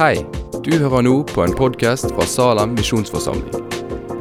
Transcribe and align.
Hei, 0.00 0.22
du 0.64 0.70
hører 0.80 1.02
nå 1.04 1.10
på 1.28 1.42
en 1.44 1.52
podkast 1.52 2.06
fra 2.14 2.24
Salem 2.24 2.70
misjonsforsamling. 2.72 3.66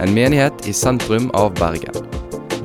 En 0.03 0.11
menighet 0.11 0.65
i 0.67 0.73
sentrum 0.75 1.29
av 1.39 1.53
Bergen. 1.55 1.95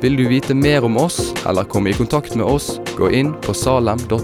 Vil 0.03 0.17
du 0.19 0.25
vite 0.27 0.51
mer 0.51 0.83
om 0.83 0.99
oss 0.99 1.29
eller 1.47 1.63
komme 1.63 1.93
i 1.93 1.95
kontakt 1.95 2.35
med 2.35 2.43
oss, 2.43 2.73
gå 2.99 3.07
inn 3.15 3.31
på 3.39 3.55
salem.no. 3.55 4.19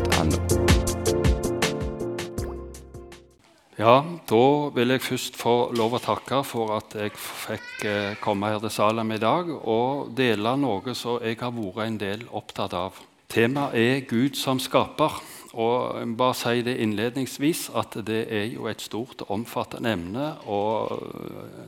Ja, 3.80 3.96
da 4.28 4.44
vil 4.76 4.92
jeg 4.98 5.08
først 5.08 5.40
få 5.40 5.56
lov 5.72 5.96
å 5.96 6.04
takke 6.04 6.44
for 6.44 6.76
at 6.82 7.00
jeg 7.00 7.16
fikk 7.16 7.88
eh, 7.88 8.20
komme 8.20 8.52
her 8.52 8.60
til 8.60 8.76
Salem 8.76 9.16
i 9.16 9.24
dag 9.24 9.56
og 9.56 10.12
dele 10.20 10.58
noe 10.60 11.00
som 11.00 11.24
jeg 11.24 11.40
har 11.40 11.56
vært 11.56 11.86
en 11.88 12.02
del 12.04 12.28
opptatt 12.28 12.76
av. 12.76 13.00
Temaet 13.32 13.72
er 13.80 14.04
Gud 14.12 14.36
som 14.36 14.60
skaper. 14.60 15.22
Og 15.52 16.00
jeg 16.00 16.16
bare 16.16 16.36
si 16.38 16.62
det 16.64 16.78
innledningsvis 16.80 17.66
at 17.76 17.98
det 18.08 18.22
er 18.32 18.46
jo 18.54 18.70
et 18.72 18.82
stort 18.82 19.26
og 19.26 19.34
omfattende 19.36 19.92
emne. 19.92 20.28
Og 20.48 21.04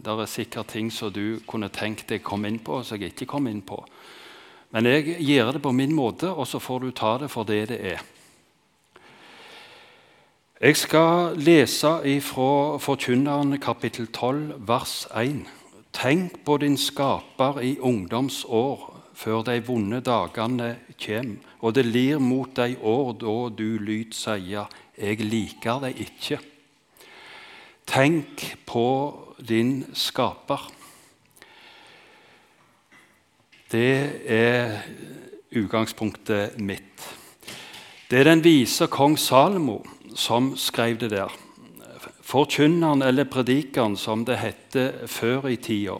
det 0.04 0.14
er 0.14 0.30
sikkert 0.32 0.72
ting 0.72 0.92
som 0.92 1.12
du 1.12 1.42
kunne 1.48 1.72
tenkt 1.74 2.08
deg 2.10 2.24
kom 2.24 2.46
inn 2.48 2.62
på, 2.64 2.80
som 2.84 3.02
jeg 3.02 3.12
ikke 3.12 3.28
kom 3.36 3.50
inn 3.52 3.62
på. 3.62 3.82
Men 4.74 4.88
jeg 4.88 5.18
gjør 5.20 5.52
det 5.54 5.62
på 5.62 5.72
min 5.76 5.94
måte, 5.94 6.32
og 6.32 6.48
så 6.48 6.60
får 6.64 6.80
du 6.80 6.92
ta 6.96 7.18
det 7.22 7.30
for 7.30 7.44
det 7.44 7.68
det 7.70 7.80
er. 7.94 8.02
Jeg 10.64 10.78
skal 10.80 11.36
lese 11.36 11.92
fra 12.24 12.78
Forkynneren 12.80 13.60
kapittel 13.60 14.08
12, 14.08 14.64
vers 14.64 15.08
1. 15.12 15.44
Tenk 15.94 16.40
på 16.46 16.58
din 16.58 16.78
skaper 16.78 17.60
i 17.60 17.76
ungdomsår, 17.80 18.90
før 19.14 19.44
de 19.44 19.60
vonde 19.68 20.00
dagene 20.02 20.78
kjem, 20.98 21.36
og 21.64 21.72
det 21.78 21.86
lir 21.88 22.20
mot 22.20 22.52
dei 22.58 22.76
år 22.76 23.14
da 23.22 23.36
du 23.56 23.80
lyd 23.80 24.12
seia, 24.16 24.66
eg 25.00 25.24
liker 25.24 25.80
deg 25.86 26.02
ikke. 26.04 26.40
Tenk 27.88 28.44
på 28.68 28.88
din 29.40 29.86
skaper. 29.96 30.68
Det 33.72 33.96
er 34.30 34.76
utgangspunktet 35.56 36.60
mitt. 36.60 37.08
Det 38.12 38.20
er 38.20 38.30
den 38.30 38.44
vise 38.46 38.90
kong 38.92 39.16
Salomo 39.18 39.80
som 40.20 40.52
skrev 40.60 41.00
det 41.02 41.14
der. 41.16 41.32
Forkynneren, 42.24 43.02
eller 43.02 43.30
predikeren, 43.30 43.96
som 43.98 44.26
det 44.26 44.40
heter 44.42 45.08
før 45.10 45.48
i 45.50 45.58
tida 45.58 45.98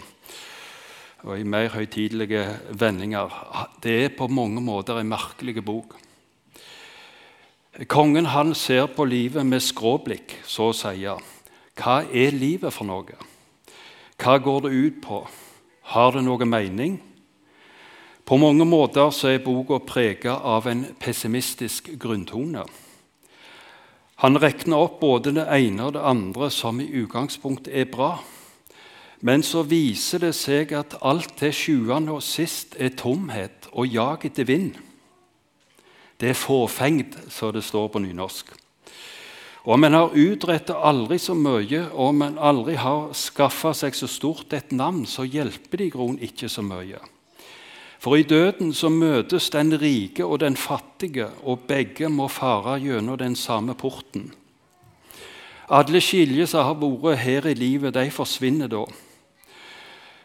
og 1.24 1.40
i 1.40 1.46
mer 1.48 1.72
høytidelige 1.72 2.44
vendinger. 2.80 3.32
Det 3.84 3.96
er 4.06 4.16
på 4.18 4.28
mange 4.28 4.62
måter 4.62 5.00
en 5.00 5.12
merkelig 5.12 5.64
bok. 5.64 5.96
Kongen 7.88 8.28
han 8.30 8.54
ser 8.54 8.86
på 8.92 9.06
livet 9.08 9.46
med 9.46 9.64
skråblikk, 9.64 10.36
så 10.46 10.70
å 10.70 10.76
si. 10.78 11.08
Hva 11.80 11.96
er 12.12 12.36
livet 12.36 12.76
for 12.76 12.86
noe? 12.86 13.16
Hva 14.20 14.38
går 14.38 14.68
det 14.68 14.74
ut 14.76 15.02
på? 15.02 15.24
Har 15.94 16.14
det 16.14 16.22
noe 16.28 16.46
mening? 16.46 17.00
På 18.24 18.38
mange 18.40 18.66
måter 18.68 19.10
så 19.12 19.34
er 19.34 19.44
boka 19.44 19.82
prega 19.84 20.38
av 20.38 20.68
en 20.72 20.86
pessimistisk 21.00 21.90
grunntone. 22.00 22.64
Han 24.24 24.40
regner 24.40 24.80
opp 24.80 25.02
både 25.02 25.34
det 25.36 25.48
ene 25.52 25.90
og 25.90 25.98
det 25.98 26.06
andre 26.08 26.48
som 26.54 26.80
i 26.80 26.88
utgangspunktet 27.02 27.74
er 27.76 27.90
bra. 27.92 28.14
Men 29.24 29.44
så 29.44 29.62
viser 29.64 30.20
det 30.20 30.34
seg 30.36 30.74
at 30.76 30.98
alt 31.00 31.38
til 31.40 31.54
sjuende 31.56 32.12
og 32.12 32.26
sist 32.26 32.76
er 32.76 32.92
tomhet 33.00 33.70
og 33.72 33.88
jag 33.88 34.26
etter 34.28 34.48
vind. 34.50 34.74
Det 36.20 36.34
er 36.34 36.40
fåfengt, 36.40 37.16
som 37.32 37.54
det 37.56 37.64
står 37.64 37.88
på 37.94 38.02
nynorsk. 38.04 38.52
Og 39.64 39.74
Om 39.74 39.84
en 39.84 39.96
har 39.96 40.16
utrettet 40.16 40.76
aldri 40.76 41.18
så 41.20 41.34
mye, 41.34 41.86
og 41.94 42.10
om 42.10 42.22
en 42.22 42.38
aldri 42.38 42.76
har 42.76 43.14
skaffa 43.16 43.72
seg 43.74 43.96
så 43.96 44.10
stort 44.12 44.54
et 44.54 44.76
navn, 44.76 45.06
så 45.08 45.24
hjelper 45.24 45.80
det 45.80 45.88
i 45.88 45.94
grunnen 45.96 46.20
ikke 46.20 46.50
så 46.52 46.62
mye. 46.62 47.00
For 48.04 48.20
i 48.20 48.28
døden 48.28 48.74
så 48.76 48.92
møtes 48.92 49.48
den 49.56 49.72
rike 49.80 50.26
og 50.26 50.42
den 50.44 50.60
fattige, 50.60 51.30
og 51.48 51.64
begge 51.68 52.12
må 52.12 52.28
fare 52.28 52.76
gjennom 52.84 53.18
den 53.18 53.40
samme 53.40 53.76
porten. 53.80 54.34
Alle 55.72 56.04
skiljer 56.04 56.46
som 56.46 56.68
har 56.68 56.76
vært 56.76 57.24
her 57.24 57.48
i 57.48 57.56
livet, 57.56 57.96
de 57.96 58.12
forsvinner 58.12 58.68
da. 58.68 58.84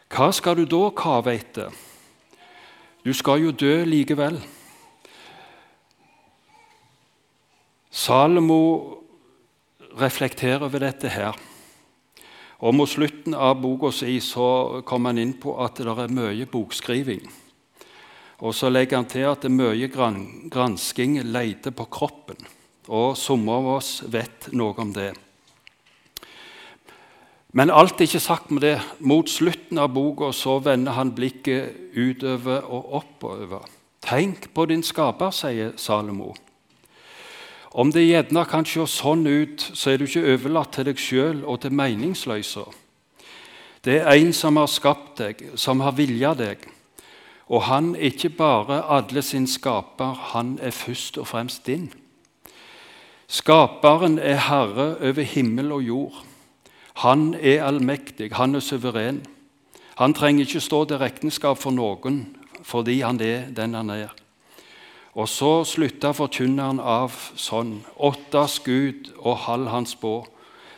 Hva 0.09 0.31
skal 0.33 0.57
du 0.57 0.65
da 0.65 0.89
kave 0.97 1.35
etter? 1.37 1.75
Du 3.05 3.13
skal 3.13 3.43
jo 3.45 3.53
dø 3.53 3.85
likevel. 3.85 4.39
Salomo 7.93 8.63
reflekterer 9.99 10.65
over 10.65 10.81
dette 10.81 11.13
her. 11.13 11.37
Og 12.59 12.75
Mot 12.75 12.91
slutten 12.91 13.37
av 13.39 13.61
boka 13.63 13.93
si 13.95 14.17
så 14.25 14.81
kommer 14.87 15.13
han 15.13 15.23
inn 15.23 15.37
på 15.39 15.55
at 15.63 15.79
det 15.79 15.93
er 15.93 16.11
mye 16.11 16.49
bokskriving. 16.51 17.23
Og 18.39 18.55
Så 18.55 18.71
legger 18.71 18.97
han 18.97 19.07
til 19.11 19.27
at 19.29 19.43
det 19.43 19.51
er 19.51 19.61
mye 19.61 19.89
gransking 20.51 21.21
leter 21.27 21.71
på 21.71 21.87
kroppen. 21.91 22.39
Og 22.89 23.17
Somme 23.19 23.53
av 23.53 23.73
oss 23.77 24.03
vet 24.07 24.51
noe 24.53 24.75
om 24.79 24.93
det. 24.95 25.13
Men 27.53 27.71
alt 27.71 27.97
er 27.97 28.05
ikke 28.09 28.21
sagt 28.21 28.51
med 28.51 28.61
det. 28.63 28.77
Mot 29.01 29.31
slutten 29.31 29.79
av 29.81 29.95
boka 29.95 30.33
så 30.37 30.59
vender 30.61 30.93
han 30.93 31.15
blikket 31.17 31.97
utover 31.97 32.67
og 32.69 32.93
oppover. 33.01 33.65
Tenk 34.05 34.51
på 34.55 34.67
din 34.69 34.83
skaper, 34.85 35.33
sier 35.33 35.73
Salomo. 35.77 36.35
Om 37.73 37.93
det 37.93 38.07
gjerne 38.07 38.45
kan 38.49 38.67
se 38.69 38.85
sånn 38.89 39.27
ut, 39.27 39.65
så 39.75 39.93
er 39.93 39.99
du 39.99 40.07
ikke 40.07 40.35
overlatt 40.35 40.73
til 40.77 40.89
deg 40.89 41.01
sjøl 41.01 41.43
og 41.45 41.61
til 41.63 41.75
meningsløsa. 41.77 42.65
Det 43.85 44.01
er 44.01 44.17
en 44.17 44.33
som 44.33 44.57
har 44.57 44.69
skapt 44.69 45.21
deg, 45.21 45.43
som 45.57 45.81
har 45.85 45.97
vilja 45.97 46.35
deg. 46.37 46.65
Og 47.49 47.65
han 47.69 47.95
er 47.97 48.11
ikke 48.11 48.33
bare 48.37 48.83
alle 48.93 49.23
sin 49.25 49.47
skaper, 49.49 50.17
han 50.33 50.59
er 50.61 50.75
først 50.75 51.19
og 51.21 51.29
fremst 51.31 51.65
din. 51.67 51.89
Skaperen 53.29 54.19
er 54.19 54.41
herre 54.49 54.97
over 55.05 55.23
himmel 55.23 55.73
og 55.73 55.83
jord. 55.83 56.25
Han 56.99 57.35
er 57.35 57.63
allmektig, 57.63 58.33
han 58.35 58.59
er 58.59 58.65
suveren. 58.65 59.21
Han 59.99 60.15
trenger 60.15 60.47
ikke 60.47 60.63
stå 60.63 60.85
til 60.89 60.99
regnskap 60.99 61.59
for 61.59 61.75
noen 61.75 62.25
fordi 62.67 63.01
han 63.01 63.21
er 63.23 63.47
den 63.55 63.77
han 63.79 63.91
er. 63.95 64.11
Og 65.15 65.29
så 65.31 65.63
slutta 65.67 66.11
forkynneren 66.15 66.81
av 66.83 67.15
sånn. 67.39 67.79
Åttas 67.97 68.59
Gud 68.67 69.13
og 69.19 69.45
halv 69.47 69.71
hans 69.73 69.95
spå. 69.95 70.21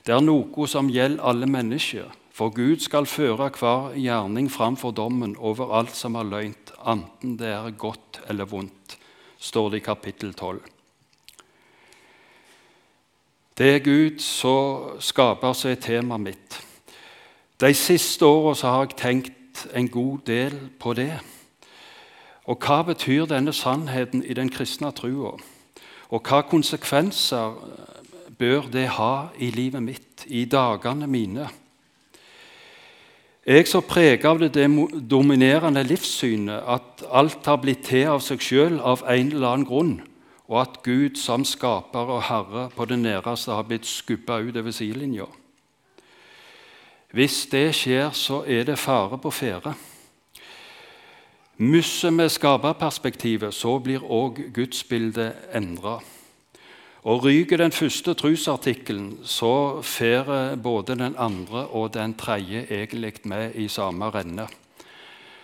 Det 0.04 0.14
er 0.14 0.24
noe 0.24 0.68
som 0.68 0.88
gjelder 0.92 1.24
alle 1.24 1.48
mennesker. 1.50 2.12
For 2.36 2.52
Gud 2.56 2.80
skal 2.80 3.08
føre 3.10 3.50
hver 3.52 3.96
gjerning 4.00 4.48
fram 4.52 4.78
for 4.80 4.96
dommen 4.96 5.34
over 5.36 5.74
alt 5.76 5.96
som 5.96 6.16
er 6.16 6.28
løgnt, 6.28 6.72
enten 6.88 7.34
det 7.40 7.50
er 7.52 7.74
godt 7.76 8.22
eller 8.32 8.48
vondt, 8.48 8.96
står 9.36 9.74
det 9.74 9.82
i 9.82 9.84
kapittel 9.84 10.32
12. 10.32 10.79
Det 13.60 13.74
er 13.74 13.82
Gud 13.84 14.22
som 14.24 14.94
skaper 15.04 15.52
seg 15.52 15.82
temaet 15.84 16.22
mitt. 16.24 16.54
De 17.60 17.68
siste 17.76 18.24
åra 18.24 18.54
har 18.64 18.86
jeg 18.86 18.96
tenkt 18.96 19.66
en 19.76 19.90
god 19.92 20.22
del 20.24 20.56
på 20.80 20.94
det. 20.96 21.12
Og 22.48 22.56
hva 22.56 22.78
betyr 22.88 23.28
denne 23.28 23.52
sannheten 23.52 24.24
i 24.24 24.32
den 24.32 24.48
kristne 24.48 24.94
trua? 24.96 25.34
Og 26.08 26.24
hva 26.24 26.40
konsekvenser 26.48 27.52
bør 28.40 28.72
det 28.72 28.86
ha 28.96 29.28
i 29.36 29.50
livet 29.52 29.84
mitt, 29.84 30.24
i 30.24 30.46
dagene 30.48 31.04
mine? 31.04 31.50
Jeg 33.44 33.68
så 33.68 33.84
preget 33.84 34.24
av 34.24 34.40
det 34.40 34.70
dominerende 35.10 35.84
livssynet 35.84 36.64
at 36.64 37.04
alt 37.12 37.44
har 37.44 37.60
blitt 37.60 37.84
til 37.92 38.08
av 38.08 38.24
seg 38.24 38.40
sjøl 38.40 38.80
av 38.80 39.04
en 39.04 39.34
eller 39.34 39.52
annen 39.52 39.68
grunn 39.68 39.98
og 40.50 40.60
at 40.60 40.80
Gud 40.82 41.14
som 41.14 41.44
skaper 41.46 42.10
og 42.10 42.24
herre 42.26 42.66
på 42.74 42.84
det 42.90 42.98
næreste 42.98 43.54
har 43.54 43.68
blitt 43.68 43.86
skubba 43.86 44.40
ut 44.42 44.56
over 44.58 44.74
sidelinja. 44.74 45.28
Hvis 47.14 47.46
det 47.50 47.70
skjer, 47.74 48.10
så 48.10 48.42
er 48.46 48.66
det 48.66 48.78
fare 48.78 49.18
på 49.18 49.30
ferde. 49.30 49.74
Mister 51.56 52.10
vi 52.10 52.28
skaperperspektivet, 52.28 53.54
så 53.54 53.78
blir 53.78 54.02
òg 54.02 54.38
gudsbildet 54.54 55.54
endra. 55.54 55.98
Og 57.02 57.24
ryker 57.24 57.56
den 57.56 57.72
første 57.72 58.14
trosartikkelen, 58.14 59.18
så 59.24 59.82
får 59.82 60.56
både 60.62 60.98
den 60.98 61.14
andre 61.18 61.66
og 61.66 61.94
den 61.94 62.14
tredje 62.14 62.66
egentlig 62.70 63.14
med 63.24 63.54
i 63.54 63.68
samme 63.68 64.10
renne. 64.10 64.48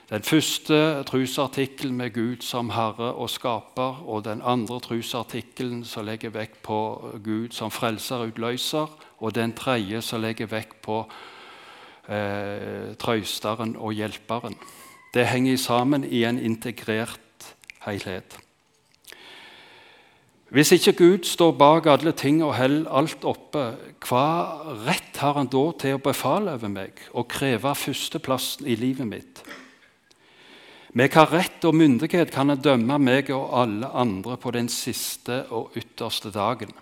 Den 0.07 0.23
første 0.23 1.03
trosartikkelen 1.03 1.97
med 1.99 2.13
Gud 2.15 2.45
som 2.47 2.69
Herre 2.71 3.09
og 3.19 3.27
Skaper, 3.31 4.05
og 4.07 4.23
den 4.25 4.39
andre 4.45 4.79
trosartikkelen 4.81 5.81
som 5.85 6.07
legger 6.07 6.31
vekt 6.31 6.61
på 6.63 6.79
Gud 7.25 7.51
som 7.51 7.73
frelser 7.75 8.23
og 8.23 8.31
utløser, 8.31 8.87
og 9.19 9.35
den 9.35 9.57
tredje 9.59 9.99
som 10.07 10.23
legger 10.23 10.47
vekt 10.47 10.79
på 10.87 11.01
eh, 12.07 12.95
trøsteren 13.03 13.75
og 13.75 13.99
hjelperen. 13.99 14.55
Det 15.11 15.27
henger 15.27 15.59
sammen 15.59 16.05
i 16.05 16.23
en 16.23 16.39
integrert 16.39 17.51
helhet. 17.89 18.39
Hvis 20.55 20.71
ikke 20.71 20.93
Gud 21.03 21.27
står 21.27 21.59
bak 21.59 21.91
alle 21.91 22.15
ting 22.15 22.45
og 22.47 22.55
holder 22.55 22.95
alt 22.95 23.27
oppe, 23.27 23.69
hva 24.07 24.27
rett 24.87 25.19
har 25.19 25.35
han 25.35 25.51
da 25.51 25.67
til 25.83 25.99
å 25.99 26.03
befale 26.07 26.55
over 26.55 26.71
meg 26.71 27.09
og 27.11 27.27
kreve 27.27 27.75
førsteplassen 27.75 28.71
i 28.71 28.79
livet 28.79 29.11
mitt? 29.11 29.47
Med 30.97 31.13
hva 31.13 31.27
rett 31.29 31.65
og 31.69 31.75
myndighet 31.77 32.31
kan 32.33 32.49
han 32.49 32.61
dømme 32.65 32.97
meg 32.97 33.29
og 33.35 33.51
alle 33.53 33.91
andre 33.93 34.39
på 34.41 34.53
den 34.57 34.71
siste 34.73 35.43
og 35.53 35.75
ytterste 35.77 36.31
dagen? 36.33 36.73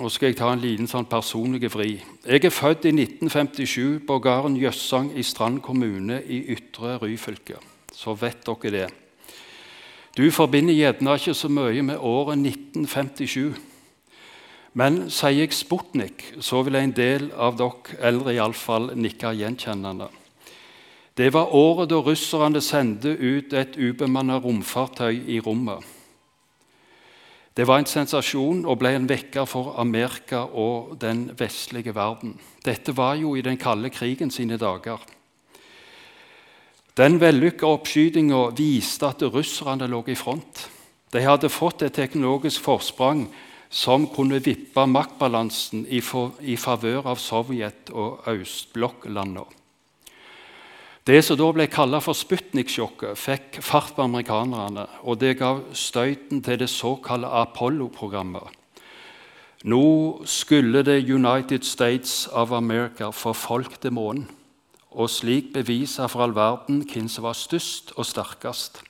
Nå 0.00 0.08
skal 0.08 0.30
jeg 0.30 0.38
ta 0.38 0.48
en 0.54 0.62
liten 0.62 0.88
sånn 0.88 1.04
personlig 1.04 1.68
vri. 1.74 1.98
Jeg 2.24 2.46
er 2.48 2.54
født 2.54 2.86
i 2.88 2.94
1957 2.96 4.06
på 4.08 4.16
gården 4.24 4.56
Jøssang 4.56 5.10
i 5.12 5.20
Strand 5.20 5.60
kommune 5.60 6.22
i 6.24 6.40
Ytre 6.54 6.96
Ryfylke. 7.02 7.60
Så 7.92 8.16
vet 8.16 8.40
dere 8.48 8.72
det. 8.72 8.86
Du 10.16 10.24
forbinder 10.32 10.72
gjerne 10.72 11.18
ikke 11.20 11.36
så 11.36 11.52
mye 11.52 11.84
med 11.84 12.00
året 12.00 12.40
1957. 12.40 13.69
Men 14.78 15.08
sier 15.10 15.34
jeg 15.34 15.54
Sputnik, 15.56 16.24
så 16.38 16.62
vil 16.62 16.78
en 16.78 16.92
del 16.94 17.30
av 17.34 17.56
dere 17.58 17.98
eldre 18.06 18.34
iallfall 18.36 18.92
nikke 18.94 19.32
gjenkjennende. 19.34 20.06
Det 21.18 21.32
var 21.34 21.50
året 21.56 21.90
da 21.90 21.98
russerne 22.00 22.62
sendte 22.62 23.10
ut 23.10 23.52
et 23.52 23.74
ubemannet 23.76 24.44
romfartøy 24.44 25.26
i 25.26 25.40
rommet. 25.42 25.82
Det 27.56 27.66
var 27.66 27.82
en 27.82 27.88
sensasjon 27.90 28.62
og 28.62 28.78
ble 28.78 28.94
en 28.94 29.08
vekker 29.10 29.44
for 29.50 29.74
Amerika 29.82 30.44
og 30.46 30.94
den 31.02 31.26
vestlige 31.36 31.92
verden. 31.94 32.38
Dette 32.64 32.94
var 32.96 33.18
jo 33.18 33.34
i 33.34 33.42
den 33.42 33.58
kalde 33.58 33.90
krigen 33.90 34.30
sine 34.30 34.56
dager. 34.56 35.02
Den 36.96 37.18
vellykka 37.20 37.66
oppskytinga 37.66 38.46
viste 38.56 39.10
at 39.10 39.22
russerne 39.34 39.90
lå 39.90 40.04
i 40.06 40.14
front. 40.14 40.68
De 41.10 41.26
hadde 41.26 41.50
fått 41.50 41.82
et 41.82 41.94
teknologisk 41.98 42.62
forsprang 42.62 43.26
som 43.70 44.08
kunne 44.10 44.42
vippe 44.42 44.82
maktbalansen 44.90 45.86
i 45.86 46.02
favør 46.02 47.06
av 47.06 47.22
Sovjet 47.22 47.92
og 47.94 48.26
østblokklandene. 48.28 49.46
Det 51.06 51.22
som 51.24 51.38
da 51.40 51.46
ble 51.54 51.64
kalt 51.70 51.96
for 52.04 52.14
Sputnik-sjokket, 52.14 53.16
fikk 53.16 53.60
fart 53.64 53.94
på 53.96 54.04
amerikanerne, 54.04 54.84
og 55.00 55.16
det 55.22 55.38
gav 55.40 55.62
støyten 55.72 56.42
til 56.44 56.60
det 56.60 56.68
såkalte 56.68 57.30
Apollo-programmet. 57.40 58.58
Nå 59.64 59.80
skulle 60.28 60.84
det 60.84 61.08
United 61.08 61.64
States 61.64 62.28
of 62.32 62.52
America 62.52 63.10
få 63.10 63.32
folk 63.32 63.80
til 63.80 63.96
månen, 63.96 64.28
og 64.90 65.10
slik 65.10 65.52
bevise 65.54 66.06
for 66.10 66.26
all 66.26 66.36
verden 66.36 66.84
hvem 66.84 67.08
som 67.08 67.24
var 67.24 67.38
størst 67.38 67.94
og 67.96 68.06
sterkest. 68.06 68.82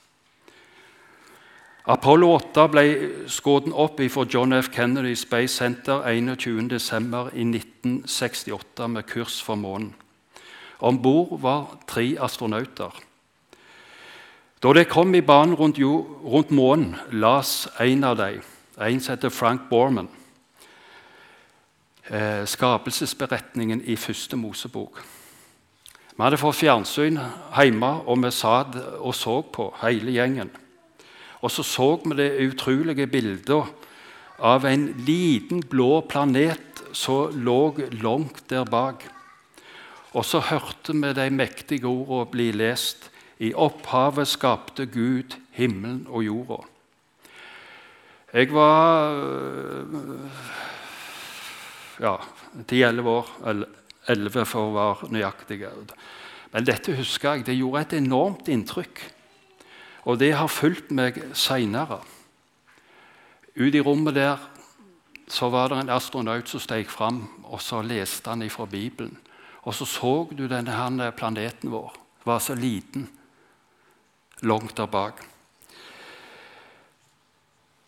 Apollo 1.90 2.54
8 2.54 2.68
ble 2.70 2.82
skutt 3.26 3.66
opp 3.74 3.98
fra 4.12 4.22
John 4.30 4.52
F. 4.54 4.68
Kennedy 4.70 5.16
Space 5.18 5.56
Center 5.56 6.04
21.12.1968 6.06 8.86
med 8.86 9.02
kurs 9.10 9.42
for 9.42 9.58
månen. 9.58 9.94
Om 10.78 11.02
bord 11.02 11.40
var 11.40 11.78
tre 11.86 12.16
astronauter. 12.20 12.90
Da 14.62 14.72
de 14.72 14.84
kom 14.84 15.14
i 15.14 15.20
banen 15.20 15.54
rundt, 15.54 15.78
rundt 16.24 16.50
månen, 16.50 16.96
las 17.10 17.68
en 17.80 18.04
av 18.04 18.16
dem, 18.16 18.42
en 18.78 19.00
som 19.00 19.16
heter 19.16 19.28
Frank 19.28 19.60
Borman, 19.70 20.08
eh, 22.10 22.46
skapelsesberetningen 22.46 23.82
i 23.84 23.96
første 23.96 24.36
Mosebok. 24.36 25.04
Vi 26.16 26.22
hadde 26.22 26.38
fått 26.38 26.54
fjernsyn 26.54 27.18
hjemme, 27.56 27.86
og 28.06 28.22
vi 28.22 28.30
satt 28.30 28.76
og 29.00 29.14
så 29.14 29.42
på, 29.42 29.74
hele 29.82 30.10
gjengen. 30.12 30.50
Og 31.40 31.50
så 31.50 31.64
så 31.64 31.88
vi 32.04 32.16
det 32.18 32.50
utrolige 32.50 33.06
bildet 33.06 33.70
av 34.40 34.64
en 34.68 34.86
liten 35.06 35.62
blå 35.68 36.00
planet 36.08 36.82
som 36.96 37.32
lå 37.44 37.76
langt 38.02 38.44
der 38.48 38.64
bak. 38.64 39.04
Og 40.12 40.24
så 40.26 40.40
hørte 40.42 40.96
vi 40.96 41.12
de 41.14 41.30
mektige 41.30 41.86
ordene 41.86 42.30
bli 42.32 42.50
lest. 42.52 43.10
I 43.40 43.54
opphavet 43.56 44.28
skapte 44.28 44.84
Gud 44.86 45.38
himmelen 45.56 46.04
og 46.08 46.24
jorda. 46.26 46.58
Jeg 48.34 48.50
var 48.52 49.16
ja, 52.00 52.16
ti-elleve 52.68 53.14
år. 53.20 53.30
Elleve 54.10 54.44
for 54.48 54.68
å 54.68 54.74
være 54.74 55.08
nøyaktig. 55.14 55.62
Men 56.52 56.66
dette 56.66 56.94
husker 56.98 57.38
jeg. 57.38 57.46
Det 57.48 57.56
gjorde 57.56 57.86
et 57.86 57.96
enormt 58.00 58.50
inntrykk. 58.52 59.02
Og 60.04 60.18
det 60.18 60.32
har 60.36 60.48
fulgt 60.48 60.90
meg 60.90 61.18
seinere. 61.36 62.00
Ute 63.56 63.78
i 63.78 63.84
rommet 63.84 64.16
der 64.16 64.38
så 65.30 65.50
var 65.50 65.70
det 65.70 65.80
en 65.80 65.92
astronaut 65.94 66.48
som 66.48 66.62
steg 66.62 66.90
fram, 66.90 67.24
og 67.44 67.60
så 67.62 67.82
leste 67.82 68.30
han 68.30 68.42
ifra 68.42 68.66
Bibelen. 68.66 69.18
Og 69.62 69.74
så 69.74 69.84
så 69.84 70.14
du 70.32 70.46
denne 70.48 71.12
planeten 71.16 71.70
vår 71.70 71.92
var 72.24 72.38
så 72.38 72.54
liten 72.54 73.08
langt 74.42 74.76
der 74.76 74.86
bak. 74.86 75.20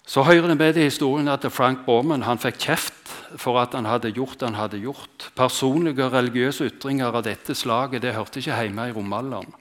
Så 0.07 0.23
hører 0.23 0.49
det 0.49 0.57
med 0.59 0.73
til 0.75 0.83
historien 0.83 1.29
at 1.29 1.47
Frank 1.53 1.87
Borman 1.87 2.27
han 2.27 2.39
fikk 2.39 2.59
kjeft 2.61 3.13
for 3.41 3.61
at 3.61 3.73
han 3.75 3.87
hadde 3.89 4.13
gjort 4.13 4.41
det 4.41 4.51
han 4.51 4.59
hadde 4.59 4.83
gjort. 4.83 5.31
Personlige 5.37 6.09
religiøse 6.13 6.69
ytringer 6.69 7.15
av 7.15 7.25
dette 7.25 7.55
slaget 7.55 8.03
det 8.03 8.15
hørte 8.15 8.43
ikke 8.43 8.59
hjemme 8.61 8.89
i 8.91 8.93
romalderen. 8.93 9.55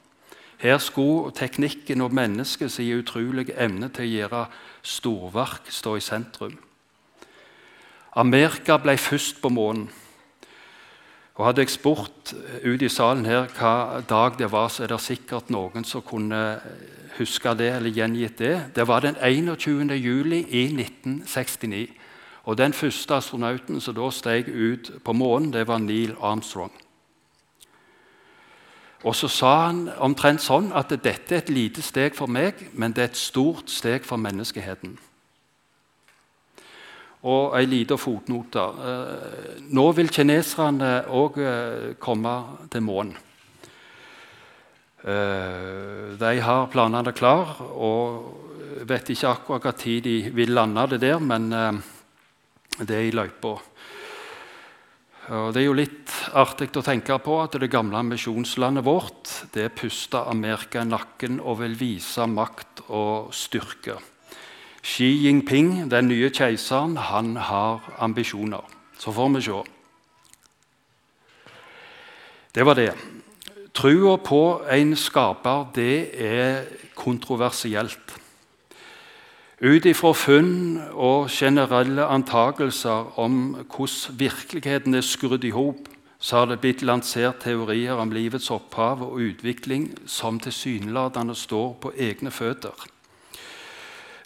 Her 0.62 0.78
skulle 0.78 1.32
teknikken 1.34 2.02
og 2.02 2.14
menneskets 2.14 2.80
utrolige 2.80 3.56
evne 3.58 3.90
til 3.90 4.06
å 4.06 4.12
gjøre 4.12 4.42
storverk 4.86 5.72
stå 5.74 5.96
i 5.98 6.04
sentrum. 6.06 6.54
Amerika 8.16 8.78
ble 8.78 8.98
først 8.98 9.42
på 9.42 9.50
månen. 9.50 9.88
Og 11.40 11.46
Hadde 11.48 11.64
jeg 11.64 11.74
spurt 11.74 12.34
ut 12.62 12.82
i 12.84 12.90
salen 12.92 13.26
her 13.26 13.48
hva 13.56 14.04
dag 14.06 14.38
det 14.38 14.52
var, 14.52 14.68
så 14.70 14.84
er 14.84 14.92
det 14.92 15.00
sikkert 15.02 15.50
noen 15.50 15.88
som 15.88 16.04
kunne 16.06 16.60
huske 17.18 17.56
det 17.58 17.72
eller 17.80 17.96
gjengitt 17.96 18.38
det. 18.38 18.54
Det 18.76 18.86
var 18.88 19.02
den 19.02 19.18
21. 19.18 19.96
juli 19.98 20.44
i 20.46 20.68
1969. 20.70 21.88
Og 22.44 22.58
Den 22.58 22.74
første 22.74 23.16
astronauten 23.16 23.82
som 23.82 23.96
da 23.96 24.10
steg 24.12 24.50
ut 24.50 24.92
på 25.04 25.14
månen, 25.14 25.54
det 25.54 25.68
var 25.68 25.82
Neil 25.82 26.14
Armstrong. 26.22 26.72
Og 29.02 29.16
så 29.18 29.28
sa 29.32 29.52
han 29.66 29.88
omtrent 30.04 30.44
sånn 30.44 30.70
at 30.78 30.92
dette 30.94 31.34
er 31.34 31.42
et 31.42 31.50
lite 31.50 31.82
steg 31.82 32.14
for 32.14 32.30
meg, 32.30 32.60
men 32.78 32.94
det 32.94 33.02
er 33.02 33.10
et 33.10 33.18
stort 33.18 33.72
steg 33.74 34.06
for 34.06 34.22
menneskeheten. 34.22 34.94
Og 37.22 37.56
ei 37.58 37.68
lita 37.70 37.98
fotnote. 38.02 38.62
Eh, 38.62 39.58
nå 39.74 39.88
vil 39.98 40.10
kineserne 40.14 40.92
òg 41.14 41.38
eh, 41.42 41.90
komme 42.02 42.34
til 42.74 42.86
månen. 42.86 43.18
Eh, 45.02 46.14
de 46.22 46.32
har 46.46 46.70
planene 46.74 47.14
klar 47.14 47.58
og 47.74 48.86
vet 48.90 49.14
ikke 49.14 49.34
akkurat 49.34 49.86
når 49.86 50.06
de 50.06 50.16
vil 50.34 50.54
lande 50.54 50.88
det 50.94 51.02
der, 51.02 51.20
men 51.20 51.50
det 52.82 52.96
er 52.96 53.06
i 53.06 53.14
løypa. 53.14 53.58
Det 55.32 55.62
er 55.62 55.64
jo 55.64 55.76
litt 55.78 56.12
artig 56.36 56.74
å 56.76 56.82
tenke 56.84 57.16
på 57.24 57.38
at 57.40 57.54
det 57.56 57.70
gamle 57.72 58.02
misjonslandet 58.04 58.84
vårt 58.84 59.30
det 59.56 59.70
puster 59.80 60.28
Amerika 60.28 60.82
i 60.84 60.90
nakken 60.90 61.38
og 61.40 61.62
vil 61.62 61.78
vise 61.80 62.26
makt 62.28 62.82
og 62.92 63.30
styrke. 63.32 63.96
Xi 64.84 65.08
Jinping, 65.24 65.88
den 65.88 66.10
nye 66.12 66.34
keiseren, 66.36 66.98
han 67.00 67.38
har 67.48 67.80
ambisjoner. 68.04 68.66
Så 69.00 69.14
får 69.16 69.32
vi 69.38 69.44
se. 69.46 69.62
Det 72.52 72.68
var 72.68 72.76
det. 72.76 72.92
Trua 73.72 74.18
på 74.20 74.44
en 74.68 74.96
skaper 75.00 75.70
det 75.80 75.96
er 76.28 76.66
kontroversielt. 76.92 78.20
Ut 79.62 79.86
ifra 79.86 80.10
funn 80.18 80.80
og 80.98 81.28
generelle 81.30 82.08
antakelser 82.10 83.20
om 83.22 83.34
hvordan 83.70 84.18
virkeligheten 84.18 84.98
er 84.98 85.06
skrudd 85.06 85.44
i 85.46 85.52
hop, 85.54 85.86
så 86.18 86.40
har 86.40 86.48
det 86.50 86.60
blitt 86.64 86.82
lansert 86.82 87.44
teorier 87.44 87.94
om 88.02 88.10
livets 88.10 88.50
opphav 88.50 89.04
og 89.06 89.20
utvikling 89.22 89.92
som 90.10 90.40
tilsynelatende 90.42 91.36
står 91.38 91.76
på 91.82 91.94
egne 91.94 92.34
føtter. 92.34 92.74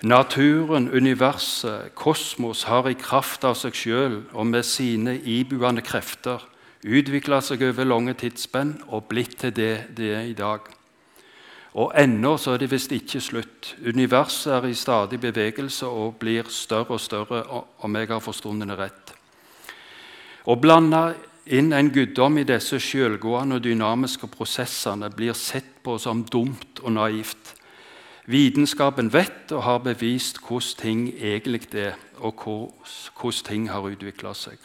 Naturen, 0.03 0.87
universet, 0.87 1.91
kosmos 1.95 2.63
har 2.71 2.87
i 2.87 2.95
kraft 2.95 3.43
av 3.43 3.59
seg 3.59 3.75
sjøl 3.75 4.17
og 4.31 4.47
med 4.47 4.63
sine 4.63 5.17
ibuende 5.19 5.83
krefter 5.83 6.47
utvikla 6.85 7.41
seg 7.41 7.63
over 7.65 7.87
lange 7.91 8.15
tidsspenn 8.15 8.77
og 8.87 9.09
blitt 9.11 9.39
til 9.43 9.55
det 9.55 9.73
det 9.97 10.11
er 10.15 10.27
i 10.31 10.35
dag. 10.37 10.74
Og 11.75 11.91
ennå 11.99 12.37
så 12.39 12.53
er 12.55 12.61
det 12.61 12.71
visst 12.71 12.93
ikke 12.95 13.19
slutt. 13.19 13.73
Universet 13.83 14.53
er 14.55 14.67
i 14.69 14.77
stadig 14.77 15.19
bevegelse 15.19 15.87
og 15.87 16.15
blir 16.21 16.47
større 16.47 16.95
og 16.95 17.01
større, 17.03 17.41
om 17.83 17.95
jeg 17.99 18.07
har 18.07 18.23
forstått 18.23 18.63
det 18.63 18.77
rett. 18.79 19.11
Å 20.47 20.55
blande 20.55 21.01
inn 21.45 21.73
en 21.73 21.91
guddom 21.91 22.39
i 22.39 22.45
disse 22.47 22.79
sjølgående 22.79 23.59
og 23.59 23.65
dynamiske 23.65 24.29
prosessene, 24.31 25.09
blir 25.11 25.35
sett 25.35 25.81
på 25.83 25.97
som 25.99 26.23
dumt 26.23 26.79
og 26.81 26.95
naivt. 26.95 27.51
Vitenskapen 28.25 29.11
vet 29.13 29.51
og 29.53 29.65
har 29.67 29.83
bevist 29.85 30.39
hvordan 30.47 30.79
ting 30.79 31.03
egentlig 31.19 31.67
er, 31.75 31.99
og 32.17 32.39
hvordan 32.39 33.43
ting 33.45 33.67
har 33.69 33.85
utvikla 33.85 34.33
seg. 34.33 34.57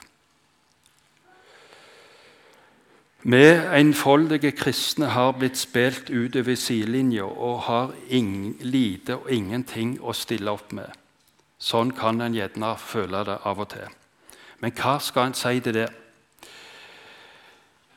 Vi 3.22 3.42
enfoldige 3.76 4.50
kristne 4.56 5.06
har 5.12 5.34
blitt 5.36 5.58
spilt 5.58 6.08
utover 6.10 6.54
sidelinja 6.56 7.24
og 7.24 7.58
har 7.66 7.90
ingen, 8.08 8.54
lite 8.60 9.16
og 9.16 9.32
ingenting 9.32 9.98
å 10.00 10.14
stille 10.16 10.50
opp 10.50 10.72
med. 10.72 10.88
Sånn 11.60 11.90
kan 11.92 12.20
en 12.24 12.34
gjerne 12.34 12.70
føle 12.80 13.20
det 13.28 13.36
av 13.44 13.58
og 13.60 13.68
til. 13.74 13.90
Men 14.60 14.72
hva 14.72 14.94
skal 15.04 15.28
en 15.28 15.36
si 15.36 15.60
til 15.60 15.76
det? 15.76 15.88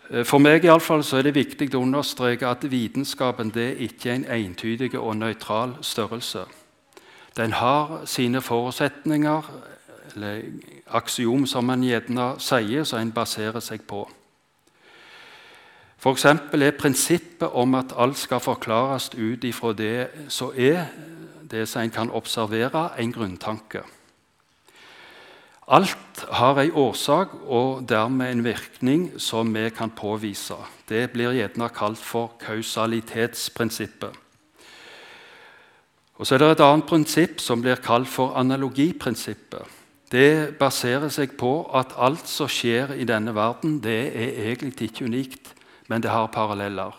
Eh, 0.10 0.26
for 0.28 0.44
meg 0.44 0.66
i 0.66 0.72
alle 0.72 0.84
fall, 0.84 1.04
så 1.04 1.22
er 1.22 1.30
det 1.30 1.38
viktig 1.38 1.70
å 1.72 1.86
understreke 1.86 2.50
at 2.50 2.68
vitenskapen 2.68 3.54
det 3.56 3.78
ikke 3.80 4.10
er 4.10 4.16
en 4.16 4.26
entydig 4.26 4.92
og 5.00 5.16
nøytral 5.22 5.78
størrelse. 5.82 6.44
Den 7.38 7.56
har 7.56 8.04
sine 8.06 8.42
forutsetninger, 8.42 9.48
eller 10.16 10.44
aksiom, 10.92 11.48
som 11.48 11.70
en 11.70 11.88
gjerne 11.88 12.28
sier, 12.44 12.84
som 12.84 13.00
en 13.00 13.16
baserer 13.16 13.64
seg 13.64 13.88
på. 13.88 14.04
F.eks. 16.04 16.26
er 16.26 16.72
prinsippet 16.76 17.54
om 17.56 17.76
at 17.80 17.94
alt 17.96 18.18
skal 18.20 18.42
forklares 18.44 19.14
ut 19.16 19.44
ifra 19.48 19.72
det 19.74 20.08
som 20.28 20.52
er, 20.52 20.90
det 21.52 21.64
som 21.70 21.82
en 21.82 21.94
kan 21.96 22.10
observere, 22.12 22.90
en 23.00 23.14
grunntanke. 23.14 23.86
Alt 25.68 26.26
har 26.28 26.60
en 26.60 26.74
årsak 26.76 27.38
og 27.48 27.86
dermed 27.90 28.32
en 28.32 28.44
virkning 28.44 29.06
som 29.18 29.56
vi 29.56 29.70
kan 29.70 29.94
påvise. 29.96 30.60
Det 30.90 31.12
blir 31.14 31.32
gjerne 31.32 31.70
kalt 31.72 32.04
for 32.04 32.36
kausalitetsprinsippet. 32.40 34.12
Og 36.16 36.28
Så 36.28 36.36
er 36.36 36.40
det 36.40 36.52
et 36.52 36.60
annet 36.60 36.86
prinsipp 36.86 37.40
som 37.40 37.62
blir 37.62 37.76
kalt 37.76 38.08
for 38.08 38.36
analogiprinsippet. 38.36 39.64
Det 40.12 40.58
baserer 40.60 41.10
seg 41.10 41.38
på 41.38 41.72
at 41.74 41.96
alt 41.98 42.28
som 42.28 42.48
skjer 42.48 42.92
i 42.94 43.08
denne 43.08 43.34
verden, 43.36 43.80
det 43.80 44.12
er 44.14 44.52
egentlig 44.52 44.92
ikke 44.92 45.06
unikt, 45.06 45.53
men 45.94 46.02
det 46.02 46.12
har 46.12 46.32
paralleller. 46.34 46.98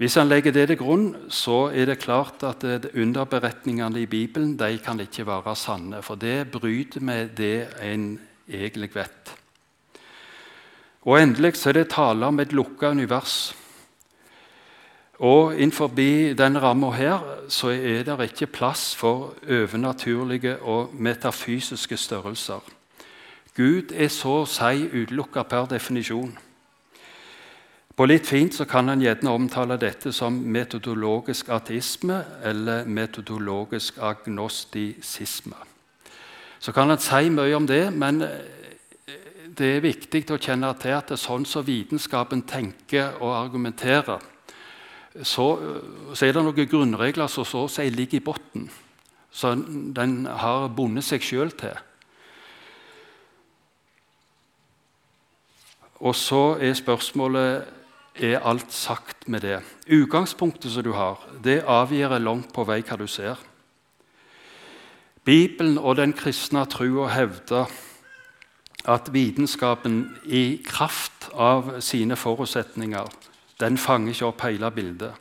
Hvis 0.00 0.14
han 0.16 0.30
legger 0.30 0.54
det 0.54 0.68
til 0.70 0.78
grunn, 0.80 1.08
så 1.28 1.66
er 1.74 1.90
det 1.90 1.98
klart 2.00 2.40
at 2.46 2.62
underberetningene 2.94 4.00
i 4.00 4.08
Bibelen 4.08 4.54
de 4.56 4.78
kan 4.80 5.00
ikke 5.02 5.26
være 5.28 5.52
sanne, 5.58 6.00
for 6.02 6.16
det 6.16 6.48
bryter 6.54 7.04
med 7.04 7.34
det 7.36 7.66
en 7.84 8.14
egentlig 8.48 8.94
vet. 8.94 9.34
Og 11.02 11.20
Endelig 11.20 11.56
så 11.56 11.68
er 11.68 11.80
det 11.80 11.90
tale 11.92 12.26
om 12.26 12.40
et 12.40 12.52
lukka 12.52 12.94
univers. 12.94 13.54
Og 15.20 15.52
Innenfor 15.60 15.92
denne 15.92 16.60
ramma 16.64 16.94
her 16.96 17.20
så 17.48 17.68
er 17.68 18.04
det 18.08 18.30
ikke 18.30 18.46
plass 18.46 18.94
for 18.96 19.34
overnaturlige 19.44 20.62
og 20.62 20.94
metafysiske 20.94 21.96
størrelser. 21.96 22.60
Gud 23.56 23.92
er 23.92 24.08
så 24.08 24.40
å 24.42 24.48
si 24.48 24.86
utelukka 24.88 25.42
per 25.42 25.66
definisjon. 25.68 26.38
På 28.00 28.06
litt 28.08 28.24
fint 28.24 28.54
så 28.56 28.64
kan 28.64 28.88
en 28.88 29.02
gjerne 29.04 29.28
omtale 29.28 29.76
dette 29.76 30.08
som 30.16 30.32
metodologisk 30.32 31.50
ateisme 31.52 32.14
eller 32.48 32.86
metodologisk 32.88 33.98
agnostisisme. 34.00 35.58
Så 36.56 36.72
kan 36.72 36.88
en 36.88 37.02
si 37.04 37.28
mye 37.28 37.58
om 37.58 37.66
det, 37.68 37.90
men 37.92 38.22
eh, 38.24 39.18
det 39.52 39.68
er 39.68 39.84
viktig 39.84 40.22
å 40.32 40.38
kjenne 40.40 40.70
til 40.80 40.94
at 40.96 41.10
det 41.10 41.18
er 41.18 41.20
sånn 41.20 41.44
som 41.44 41.66
vitenskapen 41.66 42.40
tenker 42.48 43.18
og 43.20 43.34
argumenterer, 43.36 44.24
så, 45.20 45.46
så 46.14 46.24
er 46.24 46.32
det 46.32 46.44
noen 46.46 46.68
grunnregler 46.70 47.28
som 47.28 47.44
så 47.44 47.66
å 47.66 47.68
si 47.68 47.84
ligger 47.92 48.22
i 48.22 48.24
bunnen, 48.30 48.70
som 49.28 49.66
den 49.92 50.24
har 50.24 50.70
bundet 50.72 51.04
seg 51.04 51.26
sjøl 51.28 51.52
til. 51.52 51.76
Og 56.00 56.16
så 56.16 56.56
er 56.64 56.80
spørsmålet 56.80 57.76
er 58.20 58.44
alt 58.46 58.72
sagt 58.72 59.28
med 59.28 59.40
det. 59.40 59.60
Utgangspunktet 59.86 60.72
som 60.72 60.84
du 60.84 60.92
har, 60.92 61.20
det 61.44 61.62
avgjør 61.66 62.18
langt 62.18 62.52
på 62.54 62.64
vei 62.68 62.82
hva 62.82 62.98
du 63.00 63.06
ser. 63.08 63.40
Bibelen 65.24 65.78
og 65.78 65.96
den 65.96 66.12
kristne 66.16 66.64
trua 66.68 67.10
hevder 67.12 67.70
at 68.88 69.10
vitenskapen 69.12 70.04
i 70.24 70.60
kraft 70.64 71.28
av 71.34 71.80
sine 71.84 72.16
forutsetninger 72.16 73.10
den 73.60 73.76
fanger 73.78 74.14
ikke 74.14 74.28
opp 74.30 74.44
hele 74.46 74.70
bildet. 74.72 75.12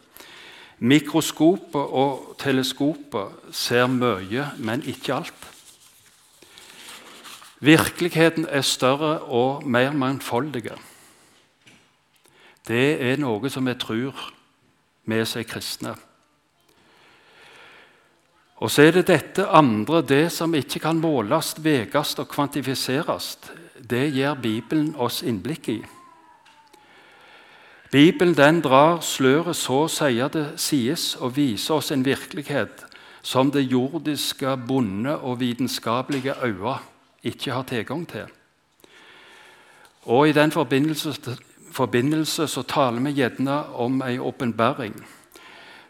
Mikroskopet 0.80 1.96
og 2.00 2.36
teleskopet 2.40 3.52
ser 3.52 3.90
mye, 3.92 4.46
men 4.64 4.86
ikke 4.88 5.18
alt. 5.18 5.48
Virkeligheten 7.60 8.48
er 8.48 8.64
større 8.64 9.18
og 9.28 9.68
mer 9.68 9.92
mangfoldig 9.92 10.72
det 12.70 13.02
er 13.02 13.18
noe 13.18 13.50
som 13.50 13.66
vi 13.66 13.74
tror 13.82 14.14
med 15.10 15.26
seg 15.28 15.48
kristne. 15.50 15.96
Og 18.60 18.72
så 18.72 18.84
er 18.86 18.98
det 18.98 19.08
dette 19.08 19.48
andre, 19.48 20.02
det 20.04 20.28
som 20.36 20.54
ikke 20.56 20.82
kan 20.84 21.00
måles, 21.00 21.56
veges 21.64 22.18
og 22.20 22.28
kvantifiseres. 22.30 23.38
Det 23.80 24.10
gir 24.12 24.36
Bibelen 24.36 24.92
oss 25.00 25.24
innblikk 25.24 25.70
i. 25.72 25.80
Bibelen 27.90 28.36
den 28.38 28.60
drar 28.62 29.00
sløret 29.02 29.58
så 29.58 29.88
sier 29.90 30.30
det 30.30 30.60
sies, 30.62 31.16
og 31.16 31.38
viser 31.40 31.80
oss 31.80 31.92
en 31.96 32.06
virkelighet 32.06 32.84
som 33.26 33.50
det 33.52 33.66
jordiske, 33.72 34.58
bonde 34.68 35.16
og 35.18 35.40
vitenskapelige 35.40 36.36
øyne 36.44 36.78
ikke 37.24 37.52
har 37.52 37.64
tilgang 37.64 38.06
til. 38.08 38.28
Og 40.06 40.30
I 40.30 40.36
den 40.36 40.52
forbindelse 40.52 41.38
forbindelse 41.72 42.48
så 42.48 42.64
taler 42.64 43.04
vi 43.06 43.18
gjerne 43.22 43.64
om 43.76 44.02
ei 44.02 44.18
åpenbaring. 44.20 44.96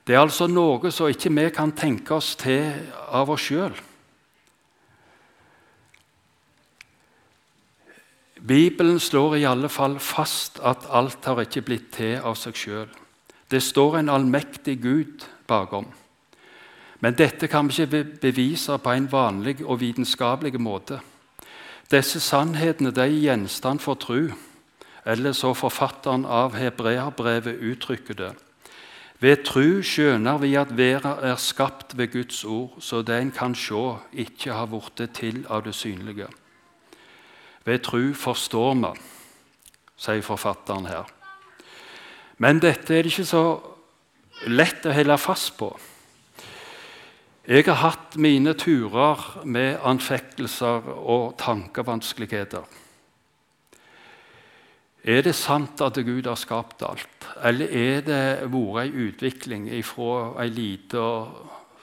Det 0.07 0.15
er 0.15 0.23
altså 0.23 0.47
noe 0.49 0.91
som 0.91 1.09
ikke 1.11 1.29
vi 1.29 1.49
kan 1.53 1.71
tenke 1.71 2.15
oss 2.15 2.35
til 2.39 2.71
av 3.13 3.29
oss 3.29 3.43
sjøl. 3.45 3.75
Bibelen 8.39 8.99
slår 8.99 9.35
i 9.35 9.45
alle 9.45 9.69
fall 9.69 9.99
fast 9.99 10.59
at 10.63 10.87
alt 10.89 11.25
har 11.25 11.43
ikke 11.43 11.61
blitt 11.61 11.91
til 11.93 12.17
av 12.23 12.39
seg 12.39 12.55
sjøl. 12.57 12.89
Det 13.51 13.61
står 13.61 13.99
en 13.99 14.09
allmektig 14.09 14.79
Gud 14.81 15.25
bakom. 15.47 15.85
Men 16.99 17.15
dette 17.15 17.47
kan 17.47 17.67
vi 17.67 17.83
ikke 17.83 18.03
bevise 18.21 18.77
på 18.77 18.91
en 18.91 19.11
vanlig 19.11 19.59
og 19.65 19.79
vitenskapelig 19.81 20.59
måte. 20.61 20.99
Disse 21.91 22.19
sannhetene 22.19 22.91
de 22.91 23.01
er 23.01 23.19
gjenstand 23.29 23.81
for 23.81 23.99
tru 23.99 24.29
eller 25.09 25.33
så 25.33 25.55
forfatteren 25.57 26.25
av 26.25 26.53
hebreabrevet 26.59 27.63
uttrykker 27.65 28.17
det. 28.17 28.33
Ved 29.19 29.41
tru 29.43 29.81
skjønner 29.83 30.37
vi 30.39 30.53
at 30.55 30.71
verden 30.77 31.23
er 31.25 31.39
skapt 31.41 31.97
ved 31.97 32.13
Guds 32.13 32.43
ord, 32.45 32.77
så 32.79 33.01
det 33.03 33.17
en 33.17 33.31
kan 33.35 33.55
se, 33.55 33.97
ikke 34.13 34.53
har 34.53 34.69
blitt 34.71 35.01
til 35.17 35.41
av 35.49 35.65
det 35.65 35.73
synlige. 35.75 36.29
Ved 37.65 37.83
tru 37.83 38.13
forstår 38.13 38.77
vi, 38.79 38.93
sier 39.99 40.23
forfatteren 40.23 40.87
her. 40.87 41.09
Men 42.37 42.61
dette 42.63 42.95
er 42.95 43.03
det 43.03 43.11
ikke 43.11 43.27
så 43.27 43.43
lett 44.47 44.85
å 44.87 44.93
holde 44.95 45.17
fast 45.19 45.57
på. 45.59 45.73
Jeg 47.49 47.65
har 47.65 47.81
hatt 47.81 48.15
mine 48.15 48.53
turer 48.53 49.41
med 49.43 49.81
anfektelser 49.83 50.85
og 50.95 51.33
tankevanskeligheter. 51.41 52.63
Er 55.03 55.21
det 55.23 55.35
sant 55.35 55.79
at 55.81 55.95
Gud 56.03 56.27
har 56.27 56.35
skapt 56.35 56.83
alt, 56.83 57.27
eller 57.43 57.71
er 57.71 58.01
det 58.03 58.23
vært 58.51 58.89
en 58.89 58.97
utvikling 59.07 59.69
fra 59.87 60.41
ei 60.43 60.49
lita 60.51 61.05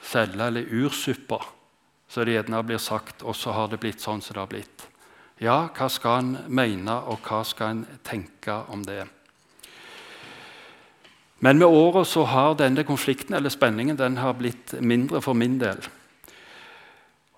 celle 0.05 0.51
eller 0.51 0.69
ursuppe, 0.69 1.39
som 2.07 2.25
det 2.25 2.37
gjerne 2.37 2.61
blir 2.63 2.77
sagt, 2.77 3.23
og 3.23 3.35
så 3.35 3.55
har 3.57 3.71
det 3.71 3.81
blitt 3.81 4.03
sånn 4.03 4.21
som 4.21 4.37
det 4.37 4.43
har 4.43 4.51
blitt? 4.53 4.87
Ja, 5.41 5.57
hva 5.73 5.89
skal 5.89 6.21
en 6.21 6.37
mene, 6.47 6.93
og 7.09 7.25
hva 7.25 7.43
skal 7.45 7.73
en 7.73 7.85
tenke 8.05 8.53
om 8.73 8.85
det? 8.85 9.03
Men 11.39 11.57
med 11.57 11.67
åra 11.67 12.03
har 12.25 12.55
denne 12.57 12.83
konflikten 12.83 13.35
eller 13.37 13.53
spenningen 13.53 13.97
den 13.97 14.17
har 14.17 14.33
blitt 14.33 14.73
mindre 14.81 15.21
for 15.21 15.37
min 15.37 15.59
del. 15.61 15.77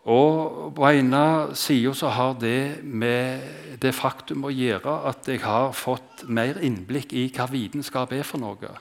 Og 0.10 0.74
På 0.76 0.90
ene 0.90 1.56
sida 1.58 1.94
så 1.94 2.10
har 2.10 2.38
det 2.42 2.84
med 2.84 3.42
det 3.82 3.94
faktum 3.96 4.48
å 4.48 4.52
gjøre 4.54 4.96
at 5.10 5.28
jeg 5.30 5.42
har 5.44 5.72
fått 5.78 6.26
mer 6.28 6.58
innblikk 6.66 7.14
i 7.14 7.28
hva 7.36 7.46
vitenskap 7.52 8.14
er 8.16 8.26
for 8.28 8.42
noe. 8.42 8.74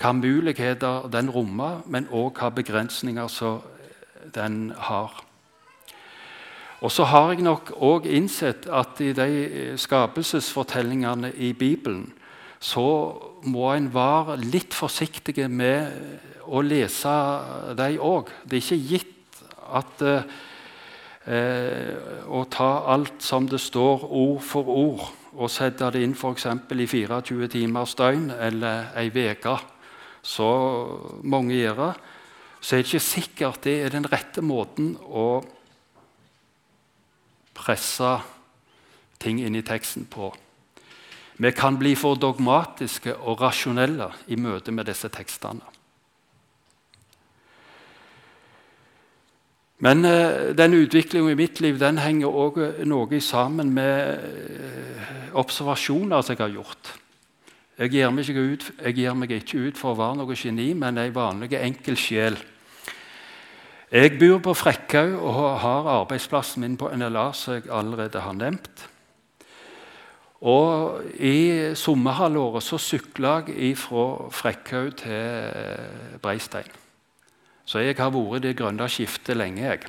Hva 0.00 0.12
muligheter 0.16 1.08
den 1.12 1.30
rommer, 1.32 1.82
men 1.86 2.08
òg 2.10 2.40
hva 2.40 2.50
begrensninger 2.50 3.28
den 4.34 4.72
har. 4.88 5.12
Og 6.80 6.92
så 6.92 7.06
har 7.08 7.32
jeg 7.32 7.44
nok 7.44 7.72
òg 7.80 8.08
innsett 8.08 8.66
at 8.68 9.00
i 9.00 9.12
de 9.16 9.76
skapelsesfortellingene 9.80 11.32
i 11.36 11.52
Bibelen 11.56 12.10
så 12.60 12.88
må 13.44 13.70
en 13.72 13.88
være 13.92 14.38
litt 14.42 14.74
forsiktig 14.74 15.46
med 15.48 15.92
å 16.46 16.60
lese 16.64 17.14
dem 17.78 18.00
òg. 18.00 18.32
Det 18.44 18.58
er 18.58 18.64
ikke 18.64 18.84
gitt 18.92 19.40
at 19.66 20.04
eh, 21.26 21.94
og 22.26 22.48
ta 22.54 22.70
alt 22.94 23.22
som 23.22 23.48
det 23.50 23.60
står, 23.62 24.06
ord 24.06 24.42
for 24.42 24.70
ord, 24.72 25.06
og 25.36 25.52
sette 25.52 25.90
det 25.92 26.02
inn 26.04 26.14
f.eks. 26.16 26.46
i 26.46 26.86
24 26.86 27.48
timers 27.52 27.94
døgn 27.98 28.30
eller 28.32 28.92
ei 28.96 29.10
uke, 29.10 29.58
så 30.22 30.48
mange 31.22 31.54
gjør, 31.54 31.82
det, 31.82 31.92
så 32.60 32.74
er 32.74 32.82
det 32.82 32.88
ikke 32.88 33.04
sikkert 33.04 33.62
det 33.66 33.76
er 33.84 33.92
den 33.94 34.08
rette 34.10 34.42
måten 34.42 34.96
å 35.06 35.44
presse 37.56 38.16
ting 39.22 39.40
inn 39.44 39.56
i 39.56 39.64
teksten 39.64 40.08
på. 40.10 40.32
Vi 41.36 41.52
kan 41.52 41.76
bli 41.76 41.92
for 41.98 42.16
dogmatiske 42.16 43.12
og 43.28 43.42
rasjonelle 43.44 44.08
i 44.32 44.38
møte 44.40 44.72
med 44.72 44.88
disse 44.88 45.10
tekstene. 45.12 45.75
Men 49.84 50.04
eh, 50.08 50.54
den 50.56 50.74
utviklingen 50.74 51.34
i 51.34 51.38
mitt 51.38 51.60
liv 51.60 51.78
den 51.80 51.98
henger 52.00 52.32
også 52.32 52.86
noe 52.88 53.20
sammen 53.20 53.74
med 53.76 54.22
eh, 54.24 55.34
observasjoner 55.36 56.24
som 56.24 56.32
jeg 56.32 56.44
har 56.44 56.54
gjort. 56.54 56.92
Jeg 57.76 57.92
gir, 57.92 58.08
ut, 58.08 58.70
jeg 58.80 59.14
meg 59.14 59.32
ikke 59.36 59.66
ut, 59.68 59.76
for 59.76 59.92
å 59.92 59.98
være 59.98 60.16
noe 60.22 60.36
geni, 60.38 60.70
men 60.72 60.96
ei 60.96 61.10
vanlig 61.12 61.58
enkel 61.60 61.98
sjel. 62.00 62.38
Jeg 63.92 64.16
bor 64.16 64.40
på 64.42 64.54
Frekkhaug 64.56 65.12
og 65.20 65.58
har 65.60 65.90
arbeidsplassen 66.00 66.64
min 66.64 66.78
på 66.80 66.88
NLA, 66.96 67.26
som 67.36 67.58
jeg 67.58 67.68
allerede 67.68 68.24
har 68.24 68.32
nevnt. 68.32 68.86
Og 70.40 71.04
I 71.20 71.76
sommerhalvåret 71.76 72.64
så 72.64 72.80
sykla 72.80 73.42
jeg 73.52 73.76
fra 73.76 74.08
Frekkhaug 74.32 74.96
til 75.04 76.18
Breistein. 76.24 76.85
Så 77.66 77.82
jeg 77.82 77.98
har 77.98 78.12
vært 78.14 78.44
i 78.44 78.48
det 78.48 78.56
grønne 78.58 78.86
skiftet 78.88 79.36
lenge. 79.36 79.62
jeg. 79.62 79.86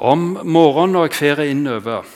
Om 0.00 0.40
morgenen 0.44 0.94
når 0.96 1.08
jeg 1.08 1.14
fer 1.16 1.42
innover 1.44 2.08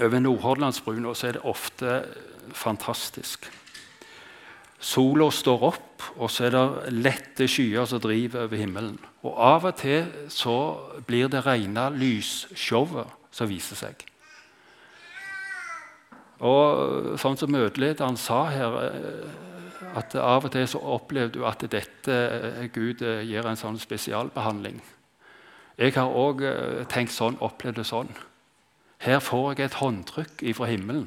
over 0.00 0.20
Nordhordlandsbrua, 0.20 1.14
så 1.14 1.28
er 1.28 1.32
det 1.38 1.48
ofte 1.48 2.04
fantastisk. 2.52 3.50
Sola 4.80 5.30
står 5.30 5.64
opp, 5.68 6.04
og 6.16 6.30
så 6.32 6.46
er 6.46 6.54
det 6.54 6.92
lette 6.92 7.48
skyer 7.48 7.84
som 7.88 8.00
driver 8.00 8.46
over 8.46 8.56
himmelen. 8.56 8.98
Og 9.22 9.36
Av 9.36 9.66
og 9.68 9.76
til 9.76 10.08
så 10.32 10.56
blir 11.04 11.28
det 11.28 11.44
rene 11.44 11.90
lysshowet 12.00 13.12
som 13.30 13.48
viser 13.48 13.76
seg. 13.76 14.06
Og 16.40 17.16
sånn 17.20 17.36
som 17.36 17.52
møtelederen 17.52 18.16
sa 18.16 18.46
her 18.48 18.78
at 19.98 20.14
Av 20.14 20.44
og 20.46 20.52
til 20.54 20.66
så 20.70 20.80
opplever 20.94 21.32
du 21.34 21.44
at 21.48 21.64
dette 21.72 22.14
eh, 22.14 22.66
Gud 22.74 23.02
eh, 23.02 23.24
gir 23.26 23.46
en 23.46 23.58
sånn 23.58 23.78
spesialbehandling. 23.80 24.80
Jeg 25.80 25.94
har 25.96 26.12
òg 26.12 26.42
tenkt 26.92 27.14
sånn, 27.14 27.38
opplevd 27.40 27.78
det 27.80 27.86
sånn. 27.88 28.10
Her 29.00 29.22
får 29.24 29.54
jeg 29.54 29.70
et 29.70 29.78
håndtrykk 29.80 30.42
fra 30.58 30.68
himmelen 30.68 31.06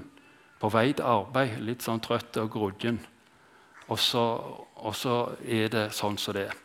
på 0.57 0.71
vei 0.73 0.87
til 0.95 1.05
arbeid, 1.05 1.59
litt 1.61 1.85
sånn 1.85 2.01
trøtt 2.01 2.39
og 2.41 2.49
grudgen. 2.55 2.97
Og 3.91 3.99
så, 4.01 4.23
og 4.81 4.95
så 4.97 5.17
er 5.43 5.69
det 5.69 5.89
sånn 5.93 6.17
som 6.17 6.33
det 6.33 6.47
er. 6.47 6.59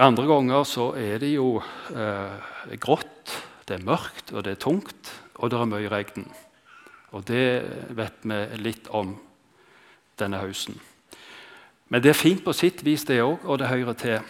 Andre 0.00 0.24
ganger 0.24 0.64
så 0.64 0.94
er 0.96 1.18
det 1.20 1.34
jo 1.34 1.58
eh, 1.60 2.76
grått, 2.80 3.34
det 3.68 3.76
er 3.76 3.84
mørkt 3.84 4.32
og 4.32 4.46
det 4.46 4.56
er 4.56 4.62
tungt 4.62 5.10
og 5.36 5.52
det 5.52 5.58
er 5.58 5.68
mye 5.68 5.90
regn. 5.92 6.24
Og 7.12 7.24
det 7.28 7.46
vet 7.92 8.24
vi 8.24 8.40
litt 8.62 8.88
om 8.90 9.14
denne 10.20 10.40
høsten. 10.40 10.78
Men 11.92 12.00
det 12.00 12.12
er 12.12 12.16
fint 12.16 12.40
på 12.44 12.54
sitt 12.56 12.80
vis, 12.86 13.04
det 13.04 13.20
òg, 13.20 13.44
og 13.44 13.60
det 13.60 13.68
hører 13.68 13.98
til. 14.00 14.22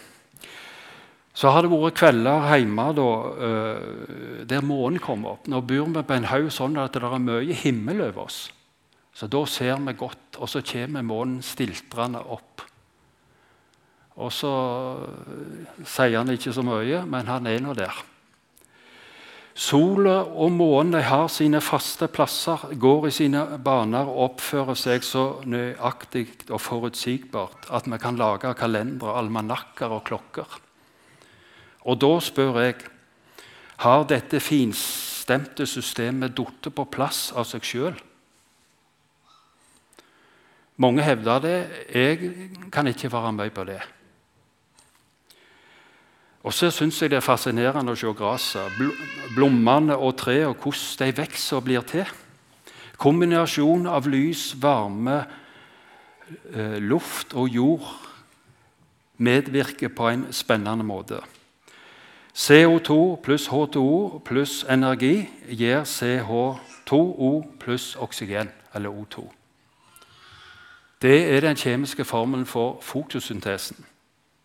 Så 1.32 1.48
har 1.48 1.64
det 1.64 1.70
vært 1.72 1.96
kvelder 1.96 2.48
hjemme 2.50 2.88
da, 2.96 3.06
uh, 3.38 4.40
der 4.48 4.66
månen 4.66 5.00
kommer 5.00 5.36
opp. 5.36 5.46
Nå 5.48 5.62
bor 5.64 5.86
vi 5.94 6.02
på 6.04 6.16
en 6.16 6.28
haug 6.28 6.50
sånn 6.52 6.76
at 6.82 6.92
det 6.92 7.06
er 7.06 7.22
mye 7.22 7.56
himmel 7.62 8.02
over 8.08 8.26
oss. 8.26 8.42
Så 9.16 9.28
da 9.30 9.44
ser 9.48 9.80
vi 9.80 9.94
godt, 9.96 10.40
og 10.40 10.50
så 10.50 10.64
kommer 10.64 11.04
månen 11.06 11.40
stiltrende 11.44 12.20
opp. 12.20 12.64
Og 14.20 14.28
så 14.34 14.52
sier 15.88 16.18
han 16.18 16.32
ikke 16.32 16.52
så 16.52 16.64
mye, 16.64 17.04
men 17.08 17.30
han 17.30 17.48
er 17.48 17.62
nå 17.64 17.76
der. 17.76 17.94
Sola 19.52 20.22
og 20.24 20.54
månen 20.56 21.02
har 21.04 21.26
sine 21.28 21.60
faste 21.60 22.08
plasser, 22.08 22.70
går 22.80 23.08
i 23.08 23.12
sine 23.12 23.42
baner 23.60 24.08
og 24.08 24.22
oppfører 24.30 24.78
seg 24.78 25.04
så 25.04 25.42
nøyaktig 25.44 26.48
og 26.48 26.60
forutsigbart 26.64 27.68
at 27.68 27.88
vi 27.90 27.98
kan 28.00 28.16
lage 28.16 28.54
kalendere, 28.56 29.18
almanakker 29.20 29.92
og 29.92 30.06
klokker. 30.08 30.56
Og 31.84 32.00
da 32.00 32.14
spør 32.24 32.60
jeg 32.62 32.78
har 33.82 34.04
dette 34.08 34.40
finstemte 34.40 35.66
systemet 35.66 36.38
falt 36.38 36.72
på 36.72 36.88
plass 36.88 37.32
av 37.36 37.44
seg 37.48 37.66
sjøl? 37.66 37.98
Mange 40.80 41.02
hevder 41.04 41.42
det. 41.42 41.58
Jeg 41.92 42.30
kan 42.72 42.86
ikke 42.88 43.12
være 43.12 43.32
med 43.32 43.50
på 43.52 43.64
det. 43.68 43.82
Og 46.42 46.54
så 46.54 46.70
syns 46.74 46.98
jeg 47.02 47.12
det 47.12 47.20
er 47.20 47.24
fascinerende 47.24 47.94
å 47.94 47.98
se 47.98 48.10
gresset, 48.18 48.80
blommene 49.36 49.94
og 49.94 50.16
trærne, 50.18 50.56
hvordan 50.58 51.12
de 51.14 51.20
vokser 51.20 51.56
og 51.56 51.64
blir 51.68 51.86
til. 51.86 52.08
Kombinasjon 52.98 53.86
av 53.86 54.08
lys, 54.10 54.54
varme, 54.62 55.24
eh, 56.54 56.78
luft 56.78 57.34
og 57.34 57.48
jord 57.48 57.86
medvirker 59.18 59.88
på 59.88 60.08
en 60.08 60.26
spennende 60.32 60.84
måte. 60.84 61.20
CO2 62.34 63.20
pluss 63.22 63.48
H2O 63.48 64.22
pluss 64.24 64.64
energi 64.64 65.28
gir 65.48 65.84
CH2O 65.84 67.58
pluss 67.60 67.96
oksygen, 67.96 68.48
eller 68.74 68.90
O2. 68.90 69.30
Det 71.02 71.36
er 71.36 71.40
den 71.40 71.56
kjemiske 71.56 72.04
formelen 72.04 72.46
for 72.46 72.78
fotosyntesen. 72.80 73.84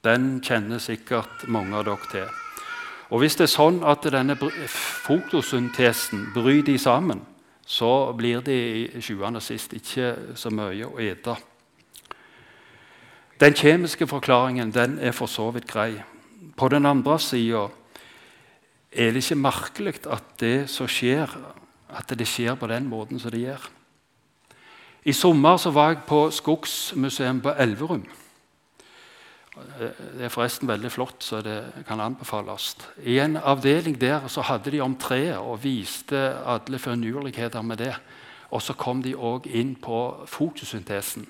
Den 0.08 0.38
kjenner 0.40 0.80
sikkert 0.80 1.44
mange 1.52 1.76
av 1.76 1.84
dere 1.84 2.12
til. 2.12 2.28
Og 3.10 3.20
Hvis 3.20 3.36
det 3.36 3.48
er 3.48 3.52
sånn 3.52 3.82
at 3.88 4.06
denne 4.08 4.36
fotosyntesen 4.38 6.30
bryter 6.36 6.72
de 6.72 6.78
sammen, 6.80 7.22
så 7.68 8.14
blir 8.16 8.40
det 8.44 8.56
i 8.56 9.02
sjuende 9.04 9.42
og 9.42 9.44
sist 9.44 9.74
ikke 9.76 10.36
så 10.40 10.52
mye 10.52 10.88
å 10.88 11.00
ete. 11.04 11.36
Den 13.40 13.54
kjemiske 13.54 14.08
forklaringen 14.08 14.72
den 14.72 14.98
er 15.00 15.12
for 15.12 15.28
så 15.28 15.50
vidt 15.52 15.68
grei. 15.68 15.98
På 16.58 16.70
den 16.72 16.86
andre 16.86 17.20
sida 17.20 17.68
er 18.92 19.12
det 19.12 19.24
ikke 19.24 19.42
merkelig 19.44 20.00
at 20.08 20.24
det 20.40 20.70
som 20.72 20.88
skjer, 20.88 21.28
at 21.92 22.16
det 22.16 22.28
skjer 22.28 22.56
på 22.56 22.68
den 22.72 22.88
måten 22.90 23.20
som 23.20 23.32
det 23.32 23.44
gjør. 23.44 23.68
I 25.04 25.14
sommer 25.14 25.60
var 25.72 25.92
jeg 25.92 26.08
på 26.08 26.30
Skogsmuseum 26.32 27.42
på 27.42 27.54
Elverum. 27.60 28.08
Det 29.78 30.26
er 30.26 30.34
forresten 30.34 30.70
veldig 30.70 30.92
flott, 30.92 31.24
så 31.24 31.42
det 31.46 31.84
kan 31.88 32.02
anbefales. 32.02 32.76
I 33.06 33.20
en 33.22 33.38
avdeling 33.38 33.98
der 34.02 34.28
så 34.28 34.42
hadde 34.42 34.72
de 34.74 34.82
om 34.82 34.96
treet 34.98 35.38
og 35.38 35.64
viste 35.64 36.18
alle 36.46 36.80
finurligheter 36.80 37.62
med 37.62 37.78
det. 37.78 37.96
Og 38.50 38.62
så 38.62 38.74
kom 38.74 39.04
de 39.04 39.16
òg 39.16 39.48
inn 39.48 39.76
på 39.76 40.26
fotosyntesen. 40.26 41.28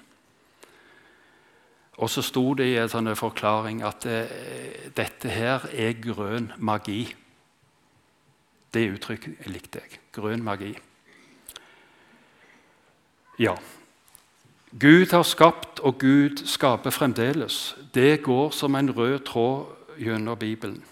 Og 1.98 2.10
så 2.10 2.22
sto 2.22 2.54
det 2.54 2.68
i 2.70 2.76
en 2.78 2.92
sånn 2.92 3.10
forklaring 3.18 3.82
at 3.86 4.06
eh, 4.06 4.92
dette 4.94 5.32
her 5.34 5.66
er 5.74 5.98
grønn 5.98 6.52
magi. 6.58 7.08
Det 8.74 8.84
uttrykket 8.94 9.48
likte 9.50 9.82
jeg. 9.82 9.98
Grønn 10.14 10.46
magi. 10.46 10.76
Ja, 13.42 13.56
Gud 14.72 15.12
har 15.12 15.24
skapt, 15.24 15.80
og 15.80 15.98
Gud 16.00 16.46
skaper 16.46 16.90
fremdeles. 16.90 17.78
Det 17.94 18.24
går 18.24 18.50
som 18.52 18.76
en 18.76 18.92
rød 18.92 19.20
tråd 19.20 19.66
gjennom 20.00 20.38
Bibelen. 20.38 20.84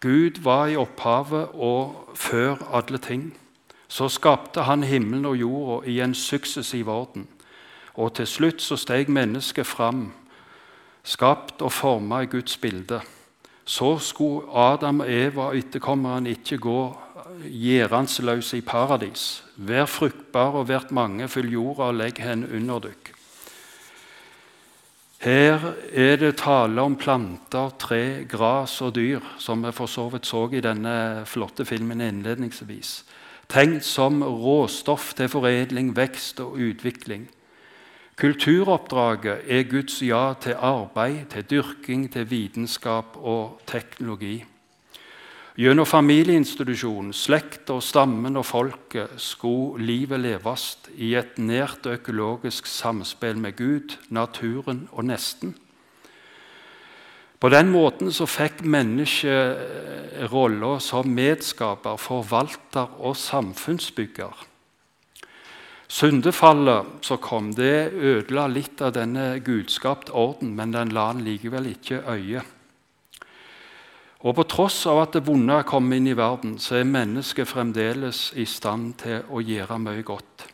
Gud 0.00 0.42
var 0.42 0.66
i 0.66 0.76
opphavet 0.76 1.48
og 1.54 2.10
før 2.14 2.56
alle 2.72 2.98
ting. 2.98 3.38
Så 3.88 4.08
skapte 4.08 4.62
han 4.62 4.82
himmelen 4.82 5.24
og 5.24 5.36
jorda 5.36 5.86
i 5.86 6.00
en 6.00 6.14
suksessiv 6.14 6.88
orden. 6.88 7.28
Og 7.94 8.14
til 8.14 8.26
slutt 8.26 8.62
så 8.62 8.76
steg 8.76 9.08
mennesket 9.08 9.66
fram, 9.66 10.12
skapt 11.04 11.62
og 11.62 11.72
forma 11.72 12.20
i 12.20 12.26
Guds 12.26 12.56
bilde. 12.56 13.00
Så 13.64 13.98
skulle 13.98 14.48
Adam 14.52 15.00
og 15.00 15.10
Eva 15.10 15.48
og 15.48 15.56
etterkommerne 15.56 16.34
ikke 16.36 16.58
gå 16.60 16.80
gjerandsløse 17.48 18.58
i 18.60 18.64
paradis. 18.66 19.42
Vær 19.56 19.88
fruktbare 19.88 20.60
og 20.60 20.68
vært 20.68 20.92
mange, 20.92 21.28
fyll 21.28 21.52
jorda 21.52 21.90
og 21.90 21.98
legg 22.02 22.20
henne 22.20 22.50
under 22.52 22.88
dykk. 22.88 23.10
Her 25.24 25.70
er 25.96 26.18
det 26.20 26.34
tale 26.42 26.82
om 26.84 26.98
planter, 27.00 27.70
tre, 27.80 28.26
gras 28.28 28.74
og 28.84 28.92
dyr, 28.98 29.24
som 29.40 29.62
vi 29.64 29.72
for 29.72 29.88
så 29.88 30.10
vidt 30.12 30.28
så 30.28 30.42
i 30.52 30.60
denne 30.60 31.24
flotte 31.24 31.64
filmen 31.64 32.02
innledningsvis. 32.04 32.98
Tenkt 33.48 33.86
som 33.88 34.20
råstoff 34.20 35.14
til 35.16 35.30
foredling, 35.32 35.94
vekst 35.96 36.42
og 36.44 36.58
utvikling. 36.60 37.24
Kulturoppdraget 38.14 39.42
er 39.50 39.62
Guds 39.66 40.02
ja 40.02 40.34
til 40.40 40.54
arbeid, 40.54 41.24
til 41.30 41.46
dyrking, 41.50 42.12
til 42.12 42.30
vitenskap 42.30 43.16
og 43.16 43.60
teknologi. 43.66 44.44
Gjennom 45.54 45.86
familieinstitusjonen, 45.86 47.12
slekta, 47.14 47.80
stammen 47.82 48.36
og 48.38 48.46
folket 48.46 49.18
skulle 49.22 49.82
livet 49.86 50.20
leves 50.20 50.64
i 50.94 51.12
et 51.18 51.38
nært 51.38 51.86
økologisk 51.86 52.66
samspill 52.66 53.38
med 53.38 53.54
Gud, 53.58 53.98
naturen 54.10 54.88
og 54.92 55.04
nesten. 55.10 55.54
På 57.38 57.50
den 57.50 57.70
måten 57.70 58.10
så 58.14 58.26
fikk 58.30 58.62
mennesket 58.62 60.26
rolla 60.32 60.78
som 60.80 61.10
medskaper, 61.10 61.98
forvalter 61.98 62.94
og 62.98 63.16
samfunnsbygger. 63.18 64.53
Syndefallet 65.88 66.86
som 67.04 67.20
kom, 67.20 67.52
det 67.54 67.92
ødela 67.92 68.46
litt 68.48 68.80
av 68.82 68.94
denne 68.96 69.38
gudskapt 69.44 70.10
orden, 70.10 70.54
men 70.56 70.72
den 70.72 70.94
la 70.96 71.10
han 71.12 71.24
likevel 71.24 71.68
ikke 71.74 72.02
øye. 72.08 72.42
Og 74.24 74.34
På 74.34 74.42
tross 74.48 74.86
av 74.88 75.02
at 75.02 75.12
det 75.12 75.26
vonde 75.26 75.52
er 75.52 75.68
kommet 75.68 76.00
inn 76.00 76.08
i 76.08 76.16
verden, 76.16 76.56
så 76.58 76.78
er 76.80 76.88
mennesket 76.88 77.48
fremdeles 77.48 78.30
i 78.40 78.46
stand 78.48 78.94
til 79.02 79.20
å 79.28 79.42
gjøre 79.44 79.78
mye 79.78 80.02
godt. 80.02 80.46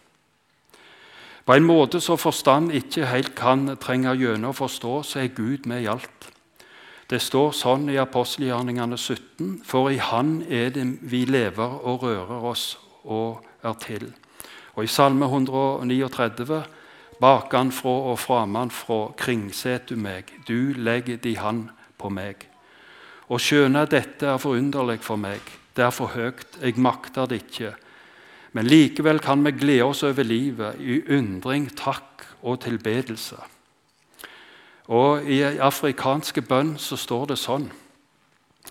På 1.47 1.55
en 1.55 1.67
måte 1.67 2.01
så 2.03 2.17
forstand 2.19 2.75
ikke 2.75 3.07
helt 3.07 3.33
kan 3.39 3.77
trenge 3.81 4.13
gjennom 4.19 4.51
å 4.51 4.59
forstå, 4.59 5.03
så 5.07 5.23
er 5.23 5.35
Gud 5.35 5.67
med 5.71 5.85
i 5.85 5.89
alt. 5.91 6.31
Det 7.11 7.19
står 7.23 7.55
sånn 7.59 7.89
i 7.91 7.99
apostelgjerningene 7.99 8.99
17.: 8.99 9.63
For 9.67 9.91
i 9.91 9.99
Han 9.99 10.45
er 10.49 10.71
det 10.71 10.87
vi 11.03 11.25
lever 11.25 11.79
og 11.83 12.03
rører 12.03 12.45
oss 12.53 12.79
og 13.05 13.43
er 13.63 13.75
til. 13.83 14.13
Og 14.75 14.85
i 14.85 14.91
Salme 14.91 15.27
139.: 15.27 16.63
Bakanfra 17.21 17.97
og 18.13 18.19
framanfra 18.19 19.01
kringset 19.17 19.89
du 19.91 19.97
meg, 19.97 20.31
du 20.49 20.73
legger 20.77 21.17
di 21.17 21.35
hand 21.37 21.69
på 21.99 22.09
meg. 22.09 22.47
Og 23.29 23.41
skjønne 23.41 23.85
dette 23.87 24.27
er 24.27 24.41
forunderlig 24.41 25.01
for 25.05 25.21
meg, 25.21 25.41
det 25.77 25.85
er 25.85 25.95
for 25.95 26.15
høyt, 26.15 26.59
jeg 26.63 26.81
makter 26.81 27.29
det 27.31 27.43
ikke. 27.45 27.75
Men 28.53 28.67
likevel 28.67 29.21
kan 29.23 29.45
vi 29.45 29.53
glede 29.55 29.85
oss 29.85 30.03
over 30.03 30.27
livet 30.27 30.81
i 30.81 30.99
undring, 31.15 31.69
takk 31.77 32.27
og 32.43 32.61
tilbedelse. 32.65 33.37
Og 34.91 35.29
I 35.31 35.43
afrikanske 35.63 36.43
bønn 36.43 36.75
så 36.79 36.99
står 36.99 37.31
det 37.31 37.39
sånn 37.39 37.69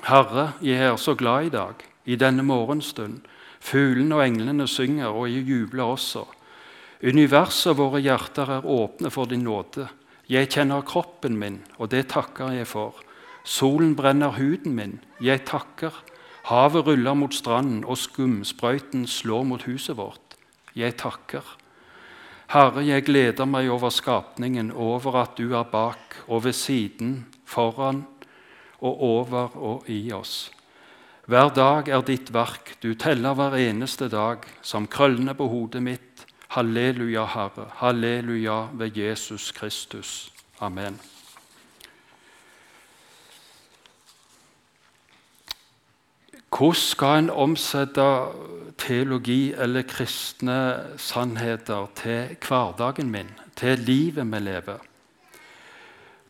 Herre, 0.03 0.53
jeg 0.61 0.83
er 0.83 0.95
så 0.99 1.15
glad 1.15 1.47
i 1.47 1.53
dag, 1.53 1.79
i 2.05 2.15
denne 2.19 2.43
morgenstund. 2.43 3.23
Fuglene 3.59 4.15
og 4.15 4.25
englene 4.25 4.67
synger, 4.67 5.11
og 5.11 5.29
jeg 5.31 5.47
jubler 5.47 5.93
også. 5.95 6.25
Universet 7.03 7.71
og 7.73 7.77
våre 7.79 8.01
hjerter 8.03 8.49
er 8.57 8.67
åpne 8.67 9.11
for 9.11 9.29
din 9.29 9.45
nåde. 9.47 9.87
Jeg 10.29 10.49
kjenner 10.51 10.85
kroppen 10.85 11.37
min, 11.39 11.61
og 11.77 11.91
det 11.91 12.09
takker 12.11 12.53
jeg 12.57 12.67
for. 12.67 12.99
Solen 13.43 13.95
brenner 13.95 14.35
huden 14.35 14.75
min, 14.75 14.99
jeg 15.21 15.45
takker. 15.47 15.95
Havet 16.49 16.85
ruller 16.85 17.15
mot 17.15 17.33
stranden, 17.33 17.85
og 17.85 17.97
skumsprøyten 17.97 19.07
slår 19.07 19.47
mot 19.47 19.63
huset 19.63 19.97
vårt. 19.97 20.37
Jeg 20.75 20.97
takker. 20.99 21.43
Herre, 22.49 22.81
jeg 22.81 23.05
gleder 23.05 23.45
meg 23.45 23.69
over 23.69 23.91
skapningen, 23.93 24.71
over 24.71 25.21
at 25.21 25.37
du 25.37 25.53
er 25.53 25.67
bak 25.69 26.15
og 26.27 26.43
ved 26.47 26.53
siden, 26.57 27.27
foran 27.45 28.05
og 28.79 29.03
over 29.03 29.57
og 29.57 29.89
i 29.89 30.11
oss. 30.11 30.49
Hver 31.29 31.51
dag 31.53 31.89
er 31.93 32.01
ditt 32.01 32.31
verk, 32.33 32.71
du 32.81 32.95
teller 32.97 33.35
hver 33.37 33.53
eneste 33.53 34.07
dag, 34.09 34.47
som 34.65 34.87
krøllene 34.89 35.35
på 35.37 35.45
hodet 35.45 35.81
mitt. 35.85 36.23
Halleluja, 36.55 37.27
Herre. 37.29 37.67
Halleluja 37.77 38.71
ved 38.73 38.97
Jesus 38.97 39.51
Kristus. 39.53 40.31
Amen. 40.57 40.97
Hvordan 46.49 46.81
skal 46.81 47.19
en 47.19 47.29
omsette 47.29 48.07
teologi 48.81 49.53
eller 49.53 49.85
kristne 49.85 50.57
sannheter 50.97 51.93
til 52.01 52.33
hverdagen 52.41 53.13
min, 53.13 53.29
til 53.53 53.77
livet 53.77 54.25
vi 54.33 54.41
lever? 54.47 54.81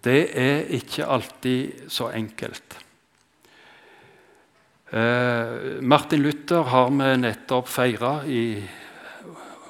Det 0.04 0.22
er 0.36 0.68
ikke 0.82 1.08
alltid 1.08 1.88
så 1.88 2.12
enkelt. 2.12 2.88
Eh, 4.89 5.82
Martin 5.82 6.23
Luther 6.23 6.63
har 6.65 6.88
vi 6.89 7.10
nettopp 7.21 7.67
feira 7.69 8.23
i 8.25 8.63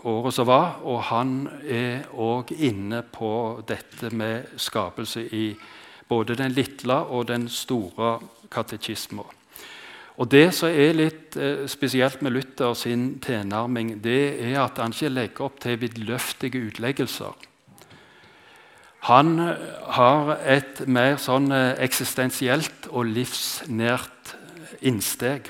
året 0.08 0.32
som 0.34 0.47
var, 0.47 0.77
og 0.88 1.01
han 1.10 1.34
er 1.67 2.05
òg 2.15 2.53
inne 2.55 3.01
på 3.03 3.60
dette 3.67 4.13
med 4.15 4.53
skapelse 4.55 5.25
i 5.36 5.49
både 6.08 6.39
den 6.39 6.55
lille 6.55 6.95
og 7.12 7.27
den 7.27 7.49
store 7.51 8.21
katekismen. 8.47 9.27
Og 10.19 10.27
Det 10.32 10.53
som 10.55 10.71
er 10.71 10.95
litt 10.95 11.36
eh, 11.36 11.67
spesielt 11.67 12.21
med 12.21 12.38
Luther 12.38 12.73
sin 12.73 13.19
tilnærming, 13.19 13.99
det 13.99 14.39
er 14.39 14.63
at 14.63 14.79
han 14.79 14.95
ikke 14.95 15.12
legger 15.12 15.45
opp 15.49 15.60
til 15.60 15.82
vidløftige 15.84 16.63
utleggelser. 16.63 17.36
Han 19.12 19.36
har 19.95 20.38
et 20.43 20.88
mer 20.88 21.19
sånn 21.19 21.51
eh, 21.51 21.75
eksistensielt 21.84 22.88
og 22.91 23.12
livsnært 23.12 24.38
innsteg. 24.82 25.50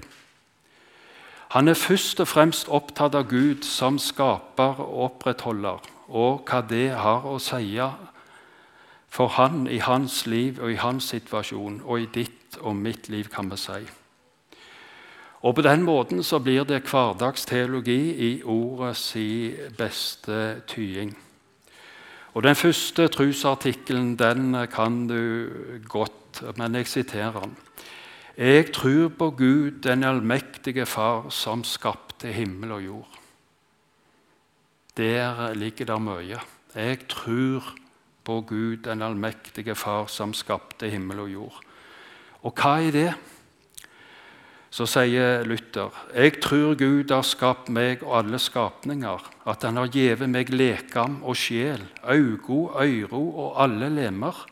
Han 1.50 1.68
er 1.68 1.74
først 1.74 2.20
og 2.20 2.28
fremst 2.28 2.70
opptatt 2.70 3.16
av 3.16 3.30
Gud 3.30 3.66
som 3.66 3.98
skaper 4.00 4.82
og 4.84 5.04
opprettholder, 5.10 5.80
og 6.10 6.44
hva 6.50 6.62
det 6.62 6.92
har 6.98 7.26
å 7.26 7.40
si 7.42 7.80
for 9.10 9.28
han 9.28 9.68
i 9.68 9.80
hans 9.82 10.26
liv 10.30 10.60
og 10.62 10.72
i 10.72 10.78
hans 10.78 11.10
situasjon, 11.10 11.82
og 11.86 12.02
i 12.02 12.10
ditt 12.14 12.60
og 12.62 12.76
mitt 12.76 13.10
liv, 13.10 13.26
kan 13.34 13.50
vi 13.50 13.58
si. 13.58 13.80
Og 15.42 15.56
På 15.56 15.62
den 15.62 15.84
måten 15.84 16.24
så 16.24 16.40
blir 16.40 16.64
det 16.64 16.84
hverdagsteologi 16.84 18.02
i 18.28 18.44
ordets 18.44 19.14
beste 19.78 20.62
tying. 20.68 21.18
Og 22.34 22.44
Den 22.44 22.56
første 22.56 23.08
trosartikkelen 23.08 24.16
den 24.16 24.68
kan 24.68 25.08
du 25.08 25.50
godt, 25.88 26.44
men 26.58 26.76
jeg 26.76 26.88
siterer 26.88 27.40
den. 27.40 27.58
Jeg 28.40 28.70
tror 28.72 29.10
på 29.20 29.34
Gud, 29.36 29.82
den 29.84 30.04
allmektige 30.08 30.86
Far, 30.88 31.26
som 31.30 31.60
skapte 31.68 32.32
himmel 32.32 32.72
og 32.72 32.84
jord. 32.86 33.16
Der 34.96 35.54
ligger 35.60 35.90
det 35.90 35.98
mye. 36.02 36.38
Jeg 36.72 37.02
tror 37.12 37.66
på 38.24 38.38
Gud, 38.48 38.78
den 38.86 39.02
allmektige 39.02 39.76
Far, 39.76 40.08
som 40.08 40.32
skapte 40.34 40.88
himmel 40.88 41.20
og 41.20 41.34
jord. 41.34 41.58
Og 42.48 42.56
hva 42.56 42.78
er 42.80 42.96
det? 42.96 43.10
Så 44.72 44.88
sier 44.88 45.44
Luther 45.44 45.92
jeg 46.16 46.40
tror 46.40 46.78
Gud 46.80 47.12
har 47.12 47.26
skapt 47.28 47.68
meg 47.68 48.06
og 48.06 48.22
alle 48.22 48.40
skapninger, 48.40 49.20
at 49.46 49.64
Han 49.68 49.82
har 49.82 49.92
gitt 49.92 50.24
meg 50.30 50.54
lekam 50.54 51.20
og 51.24 51.36
sjel, 51.36 51.84
øyne, 52.08 52.72
øyro 52.80 53.24
og 53.36 53.64
alle 53.64 53.90
lemmer 53.90 54.46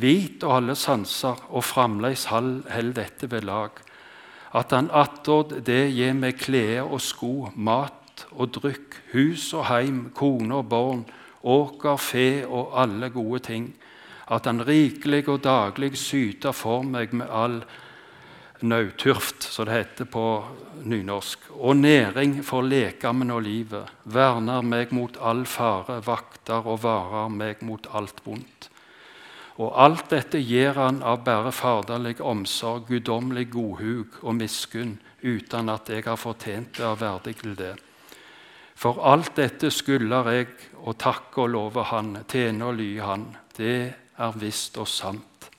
Vit 0.00 0.44
og 0.44 0.56
alle 0.56 0.76
sanser, 0.78 1.40
og 1.50 1.64
framleis 1.64 2.26
held 2.32 2.94
dette 2.96 3.28
ved 3.30 3.44
lag. 3.44 3.70
At 4.54 4.72
han 4.72 4.90
attåt 4.92 5.58
det 5.66 5.92
gir 5.92 6.14
meg 6.16 6.40
klede 6.40 6.84
og 6.84 7.00
sko, 7.00 7.50
mat 7.54 8.26
og 8.32 8.52
drykk, 8.56 8.98
hus 9.12 9.52
og 9.56 9.66
heim, 9.68 10.10
kone 10.16 10.60
og 10.60 10.68
barn, 10.68 11.04
åker, 11.42 11.96
fe 12.00 12.44
og 12.46 12.74
alle 12.80 13.10
gode 13.12 13.42
ting. 13.48 13.70
At 14.32 14.46
han 14.46 14.64
rikelig 14.64 15.26
og 15.28 15.42
daglig 15.44 15.96
syter 15.98 16.54
for 16.56 16.84
meg 16.86 17.12
med 17.12 17.28
all 17.28 17.62
nauturft, 18.62 19.42
som 19.42 19.66
det 19.66 19.74
heter 19.74 20.08
på 20.08 20.26
nynorsk, 20.86 21.50
og 21.58 21.76
næring 21.76 22.38
for 22.46 22.62
lekamen 22.62 23.32
og 23.34 23.42
livet, 23.42 23.90
verner 24.04 24.62
meg 24.62 24.92
mot 24.94 25.16
all 25.20 25.44
fare, 25.46 26.00
vakter 26.06 26.62
og 26.62 26.82
varer 26.84 27.32
meg 27.32 27.64
mot 27.66 27.88
alt 27.92 28.22
vondt. 28.24 28.71
Og 29.60 29.72
alt 29.76 30.08
dette 30.10 30.40
gir 30.40 30.78
han 30.78 31.02
av 31.04 31.24
bare 31.26 31.52
faderlig 31.52 32.20
omsorg, 32.24 32.86
guddommelig 32.88 33.50
godhug 33.52 34.20
og 34.22 34.36
miskunn, 34.38 34.96
uten 35.22 35.68
at 35.68 35.90
jeg 35.92 36.06
har 36.06 36.20
fortjent 36.20 36.78
det 36.78 36.86
og 36.88 37.00
verdig 37.02 37.36
til 37.42 37.56
det. 37.58 37.74
For 38.74 38.98
alt 39.06 39.36
dette 39.36 39.70
skylder 39.70 40.30
jeg 40.32 40.48
å 40.82 40.94
takke 40.98 41.44
og 41.44 41.52
love 41.52 41.84
Han, 41.92 42.16
tjene 42.26 42.66
og 42.66 42.80
lye 42.80 43.04
Han. 43.04 43.28
Det 43.54 43.76
er 43.92 44.38
visst 44.40 44.78
og 44.80 44.88
sant. 44.88 45.50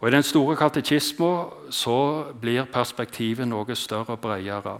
Og 0.00 0.08
I 0.08 0.14
den 0.16 0.24
store 0.24 0.56
katekismen 0.56 1.72
så 1.72 1.98
blir 2.40 2.68
perspektivet 2.72 3.48
noe 3.48 3.76
større 3.76 4.16
og 4.16 4.22
bredere. 4.24 4.78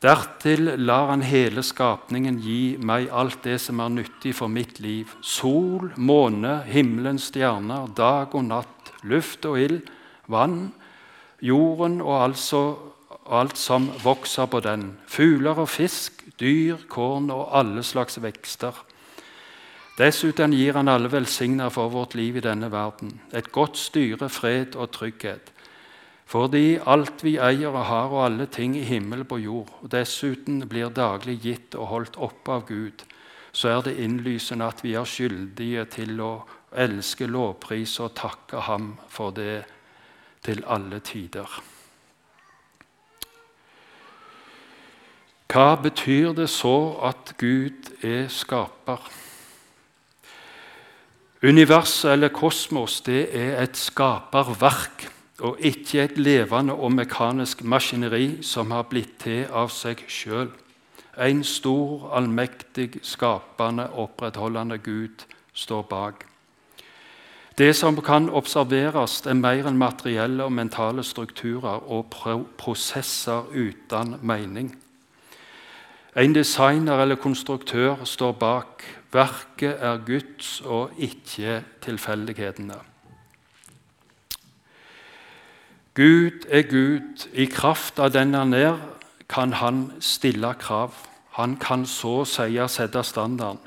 Dertil 0.00 0.78
lar 0.80 1.10
han 1.10 1.20
hele 1.20 1.60
skapningen 1.60 2.38
gi 2.40 2.78
meg 2.80 3.10
alt 3.12 3.42
det 3.44 3.58
som 3.60 3.82
er 3.84 3.92
nyttig 3.92 4.32
for 4.38 4.48
mitt 4.48 4.78
liv. 4.80 5.10
Sol, 5.20 5.90
måne, 6.00 6.62
himmelens 6.64 7.26
stjerner, 7.28 7.90
dag 7.92 8.32
og 8.32 8.46
natt, 8.48 8.94
luft 9.04 9.44
og 9.44 9.58
ild, 9.60 9.90
vann, 10.24 10.70
jorden 11.44 12.00
og 12.00 12.16
altså 12.30 12.62
alt 13.28 13.60
som 13.60 13.90
vokser 14.00 14.48
på 14.48 14.62
den. 14.64 14.94
Fugler 15.04 15.60
og 15.60 15.68
fisk, 15.68 16.24
dyr, 16.40 16.80
korn 16.88 17.28
og 17.34 17.50
alle 17.60 17.84
slags 17.84 18.16
vekster. 18.24 18.72
Dessuten 20.00 20.56
gir 20.56 20.78
han 20.80 20.88
alle 20.88 21.12
velsigner 21.12 21.68
for 21.68 21.92
vårt 21.92 22.16
liv 22.16 22.40
i 22.40 22.44
denne 22.44 22.72
verden. 22.72 23.18
Et 23.36 23.52
godt 23.52 23.76
styre, 23.76 24.30
fred 24.32 24.80
og 24.80 24.94
trygghet. 24.96 25.52
Fordi 26.30 26.78
alt 26.86 27.24
vi 27.26 27.34
eier 27.42 27.72
og 27.74 27.88
har, 27.88 28.12
og 28.12 28.24
alle 28.28 28.46
ting 28.46 28.76
i 28.78 28.86
himmel 28.86 29.24
på 29.26 29.40
jord, 29.42 29.72
og 29.82 29.90
dessuten 29.90 30.62
blir 30.70 30.92
daglig 30.94 31.40
gitt 31.42 31.74
og 31.74 31.90
holdt 31.90 32.20
oppe 32.22 32.54
av 32.54 32.68
Gud, 32.68 33.02
så 33.50 33.72
er 33.72 33.82
det 33.82 33.96
innlysende 33.98 34.68
at 34.70 34.84
vi 34.84 34.94
er 34.94 35.08
skyldige 35.10 35.88
til 35.90 36.22
å 36.22 36.30
elske, 36.70 37.26
lovprise 37.26 38.06
og 38.06 38.14
takke 38.14 38.62
Ham 38.68 38.92
for 39.10 39.34
det 39.34 39.64
til 40.46 40.62
alle 40.70 41.02
tider. 41.02 41.50
Hva 45.50 45.74
betyr 45.82 46.30
det 46.38 46.46
så 46.46 46.76
at 47.10 47.34
Gud 47.42 47.90
er 48.06 48.28
skaper? 48.30 49.02
Universet 51.42 52.12
eller 52.12 52.30
kosmos 52.30 53.00
det 53.02 53.32
er 53.34 53.56
et 53.64 53.74
skaperverk 53.74 55.10
og 55.40 55.60
ikke 55.60 56.02
et 56.04 56.18
levende 56.18 56.74
og 56.74 56.92
mekanisk 56.92 57.64
maskineri 57.64 58.42
som 58.42 58.70
har 58.70 58.88
blitt 58.90 59.18
til 59.24 59.46
av 59.52 59.70
seg 59.72 60.04
sjøl. 60.08 60.50
En 61.20 61.44
stor, 61.44 62.10
allmektig, 62.16 63.00
skapende, 63.02 63.88
opprettholdende 63.90 64.78
Gud 64.78 65.24
står 65.52 65.82
bak. 65.82 66.26
Det 67.58 67.76
som 67.76 67.96
kan 68.00 68.30
observeres, 68.30 69.20
er 69.26 69.36
mer 69.36 69.66
enn 69.68 69.76
materielle 69.76 70.46
og 70.46 70.52
mentale 70.56 71.02
strukturer 71.04 71.82
og 71.92 72.06
prosesser 72.56 73.50
uten 73.52 74.16
mening. 74.22 74.70
En 76.16 76.32
designer 76.34 77.02
eller 77.02 77.20
konstruktør 77.20 78.04
står 78.04 78.32
bak. 78.32 78.86
Verket 79.12 79.76
er 79.78 80.00
Guds 80.06 80.60
og 80.64 80.90
ikke 80.98 81.60
tilfeldighetene. 81.82 82.89
Gud 86.00 86.46
er 86.48 86.62
Gud. 86.62 87.26
I 87.34 87.44
kraft 87.44 87.98
av 88.00 88.14
den 88.14 88.32
han 88.32 88.54
er, 88.56 88.78
kan 89.28 89.52
han 89.52 89.90
stille 90.00 90.54
krav. 90.56 90.94
Han 91.36 91.58
kan 91.60 91.84
så 91.84 92.22
å 92.22 92.24
si 92.24 92.56
sette 92.72 93.02
standarden. 93.04 93.60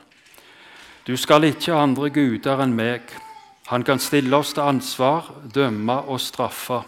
Du 1.06 1.14
skal 1.18 1.46
ikke 1.46 1.76
ha 1.76 1.84
andre 1.86 2.10
guder 2.10 2.64
enn 2.64 2.74
meg. 2.74 3.06
Han 3.70 3.86
kan 3.86 4.02
stille 4.02 4.34
oss 4.34 4.56
til 4.58 4.66
ansvar, 4.66 5.30
dømme 5.54 6.00
og 6.10 6.22
straffe. 6.26 6.82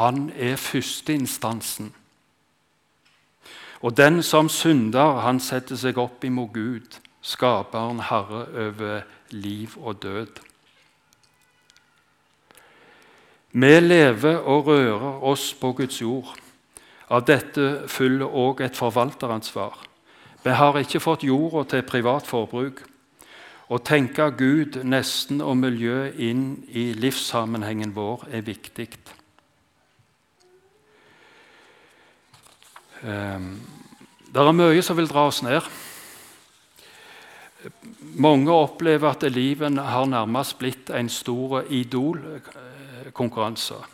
Han 0.00 0.30
er 0.32 0.56
førsteinstansen. 0.56 1.92
Og 3.84 3.96
den 3.96 4.22
som 4.22 4.48
synder, 4.48 5.20
han 5.28 5.44
setter 5.44 5.76
seg 5.76 6.00
opp 6.00 6.24
imot 6.24 6.54
Gud, 6.56 7.00
skaperen, 7.20 8.00
herre 8.00 8.46
over 8.64 9.02
liv 9.30 9.76
og 9.76 10.00
død. 10.02 10.40
Vi 13.52 13.80
lever 13.80 14.42
og 14.44 14.66
rører 14.66 15.22
oss 15.24 15.54
på 15.56 15.72
Guds 15.72 16.02
jord. 16.02 16.34
Av 17.08 17.24
dette 17.24 17.88
følger 17.88 18.28
òg 18.28 18.60
et 18.60 18.76
forvalteransvar. 18.76 19.78
Vi 20.44 20.52
har 20.52 20.76
ikke 20.76 21.00
fått 21.00 21.24
jorda 21.24 21.64
til 21.70 21.86
privat 21.88 22.28
forbruk. 22.28 22.82
Å 23.68 23.78
tenke 23.84 24.28
Gud, 24.36 24.78
nesten 24.84 25.40
og 25.44 25.56
miljø 25.60 26.10
inn 26.12 26.62
i 26.68 26.90
livssammenhengen 26.96 27.92
vår 27.96 28.28
er 28.32 28.44
viktig. 28.44 28.88
Ehm, 33.04 33.50
det 34.28 34.44
er 34.44 34.56
mye 34.56 34.84
som 34.84 34.96
vil 34.96 35.08
dra 35.08 35.26
oss 35.28 35.42
ned. 35.44 35.64
Mange 38.20 38.52
opplever 38.52 39.10
at 39.10 39.24
livet 39.32 39.80
har 39.80 40.08
nærmest 40.08 40.58
blitt 40.60 40.92
en 40.94 41.08
stor 41.08 41.64
idol 41.68 42.20
konkurranser. 43.12 43.84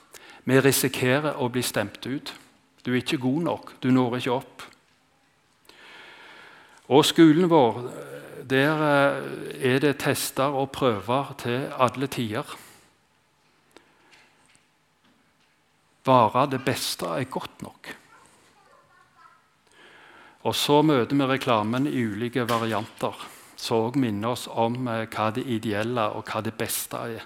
Vi 0.45 0.61
risikerer 0.61 1.41
å 1.41 1.49
bli 1.53 1.63
stemt 1.65 2.05
ut. 2.07 2.35
Du 2.85 2.93
er 2.93 3.01
ikke 3.01 3.23
god 3.23 3.43
nok. 3.47 3.73
Du 3.81 3.91
når 3.91 4.19
ikke 4.19 4.37
opp. 4.37 4.65
Og 6.93 7.05
skolen 7.09 7.49
vår, 7.49 7.81
der 8.45 8.83
eh, 8.85 9.73
er 9.73 9.81
det 9.81 9.97
tester 10.03 10.53
og 10.53 10.73
prøver 10.75 11.33
til 11.41 11.71
alle 11.81 12.11
tider. 12.13 12.45
Bare 16.05 16.45
det 16.53 16.61
beste 16.65 17.09
er 17.09 17.31
godt 17.33 17.63
nok. 17.65 17.95
Og 20.45 20.53
så 20.53 20.83
møter 20.85 21.17
vi 21.17 21.29
reklamen 21.31 21.89
i 21.89 22.03
ulike 22.05 22.45
varianter, 22.45 23.17
som 23.57 23.97
minner 23.97 24.35
oss 24.35 24.45
om 24.53 24.77
eh, 24.93 25.07
hva 25.09 25.31
det 25.33 25.47
ideelle 25.49 26.11
og 26.13 26.29
hva 26.29 26.45
det 26.45 26.53
beste 26.61 27.01
er. 27.17 27.25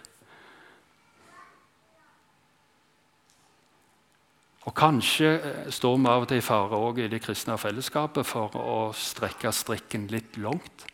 Og 4.68 4.74
Kanskje 4.76 5.30
eh, 5.40 5.70
står 5.72 5.96
vi 5.96 6.10
av 6.12 6.26
og 6.26 6.28
til 6.28 6.42
i 6.42 6.44
fare 6.44 6.78
i 7.00 7.08
det 7.08 7.22
kristne 7.24 7.56
fellesskapet 7.56 8.26
for 8.28 8.52
å 8.60 8.92
strekke 8.92 9.52
strikken 9.54 10.04
litt 10.12 10.36
langt. 10.36 10.84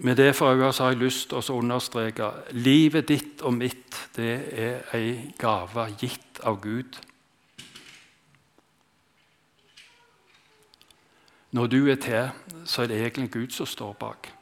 Med 0.00 0.16
det 0.16 0.36
for 0.36 0.52
øye 0.52 0.70
har 0.70 0.92
jeg 0.92 1.00
lyst 1.00 1.32
til 1.32 1.40
å 1.40 1.58
understreke 1.58 2.28
livet 2.54 3.08
ditt 3.08 3.42
og 3.42 3.56
mitt 3.56 3.96
det 4.14 4.34
er 4.52 4.84
ei 4.94 5.32
gave 5.40 5.88
gitt 5.98 6.38
av 6.46 6.60
Gud. 6.62 7.00
Når 11.50 11.66
du 11.66 11.80
er 11.88 11.96
til, 11.96 12.28
så 12.64 12.84
er 12.84 12.92
det 12.92 13.00
egentlig 13.00 13.32
Gud 13.32 13.56
som 13.56 13.66
står 13.66 13.96
bak. 13.98 14.37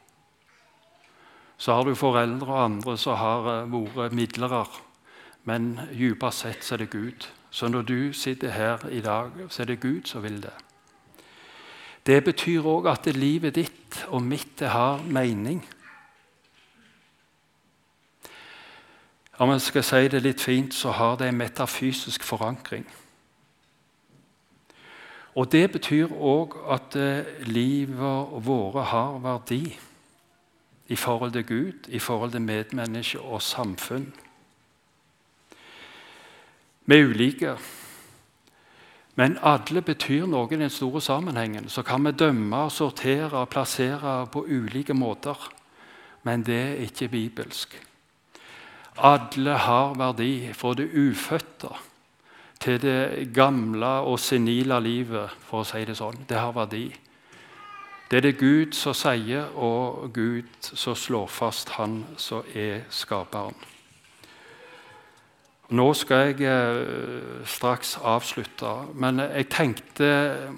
Så 1.56 1.74
har 1.74 1.84
du 1.84 1.94
foreldre 1.94 2.52
og 2.52 2.64
andre 2.64 2.98
som 2.98 3.16
har 3.16 3.48
eh, 3.62 3.96
vært 3.96 4.12
midlere. 4.12 4.66
Men 5.44 5.78
dypest 5.92 6.42
sett 6.42 6.64
så 6.64 6.74
er 6.74 6.84
det 6.84 6.90
Gud. 6.90 7.28
Så 7.50 7.68
når 7.68 7.82
du 7.82 8.12
sitter 8.12 8.50
her 8.50 8.88
i 8.90 9.00
dag, 9.00 9.30
så 9.48 9.62
er 9.62 9.66
det 9.66 9.80
Gud 9.80 10.02
som 10.04 10.22
vil 10.22 10.42
det. 10.42 10.52
Det 12.06 12.24
betyr 12.24 12.66
òg 12.66 12.86
at 12.90 13.06
livet 13.16 13.54
ditt 13.54 14.04
og 14.08 14.22
mitt 14.22 14.60
har 14.60 15.02
mening. 15.02 15.64
Om 19.38 19.50
jeg 19.50 19.60
skal 19.60 19.84
si 19.84 20.08
det 20.08 20.22
litt 20.22 20.40
fint, 20.40 20.74
så 20.74 20.90
har 20.90 21.16
det 21.16 21.28
en 21.28 21.36
metafysisk 21.36 22.22
forankring. 22.24 22.86
Og 25.36 25.52
Det 25.52 25.70
betyr 25.72 26.08
òg 26.12 26.56
at 26.72 26.96
eh, 26.96 27.24
livet 27.44 28.46
våre 28.46 28.84
har 28.84 29.18
verdi 29.20 29.78
i 30.88 30.96
forhold 30.96 31.32
til 31.32 31.46
Gud, 31.46 31.88
i 31.88 31.98
forhold 31.98 32.30
til 32.30 32.42
medmennesker 32.42 33.20
og 33.20 33.42
samfunn. 33.42 34.12
Vi 36.86 36.94
er 36.94 37.08
ulike, 37.08 37.56
men 39.16 39.38
alle 39.42 39.82
betyr 39.82 40.26
noe 40.30 40.46
i 40.52 40.58
den 40.60 40.70
store 40.70 41.00
sammenhengen. 41.00 41.68
Så 41.68 41.82
kan 41.82 42.04
vi 42.04 42.12
dømme, 42.12 42.70
sortere 42.70 43.32
og 43.32 43.48
plassere 43.48 44.26
på 44.32 44.44
ulike 44.44 44.94
måter, 44.94 45.48
men 46.22 46.44
det 46.46 46.60
er 46.60 46.84
ikke 46.86 47.08
bibelsk. 47.08 47.74
Alle 48.96 49.56
har 49.58 49.94
verdi, 49.94 50.52
fra 50.52 50.74
det 50.74 50.90
ufødte 50.94 51.72
til 52.60 52.82
det 52.82 53.32
gamle 53.34 53.86
og 53.86 54.20
senile 54.20 54.78
livet, 54.80 55.32
for 55.48 55.64
å 55.64 55.68
si 55.68 55.84
det 55.84 55.96
sånn. 55.98 56.24
Det 56.28 56.38
har 56.38 56.54
verdi. 56.56 56.86
Det 58.10 58.16
er 58.16 58.20
det 58.20 58.38
Gud 58.38 58.72
som 58.72 58.94
sier, 58.94 59.48
og 59.58 60.12
Gud 60.14 60.46
som 60.62 60.94
slår 60.94 61.26
fast 61.26 61.72
Han 61.74 62.04
som 62.16 62.44
er 62.54 62.84
skaperen. 62.90 63.54
Nå 65.74 65.86
skal 65.98 66.16
jeg 66.16 66.46
eh, 66.46 67.42
straks 67.44 67.96
avslutte, 67.98 68.70
men 68.94 69.18
jeg 69.18 69.48
tenkte 69.50 70.10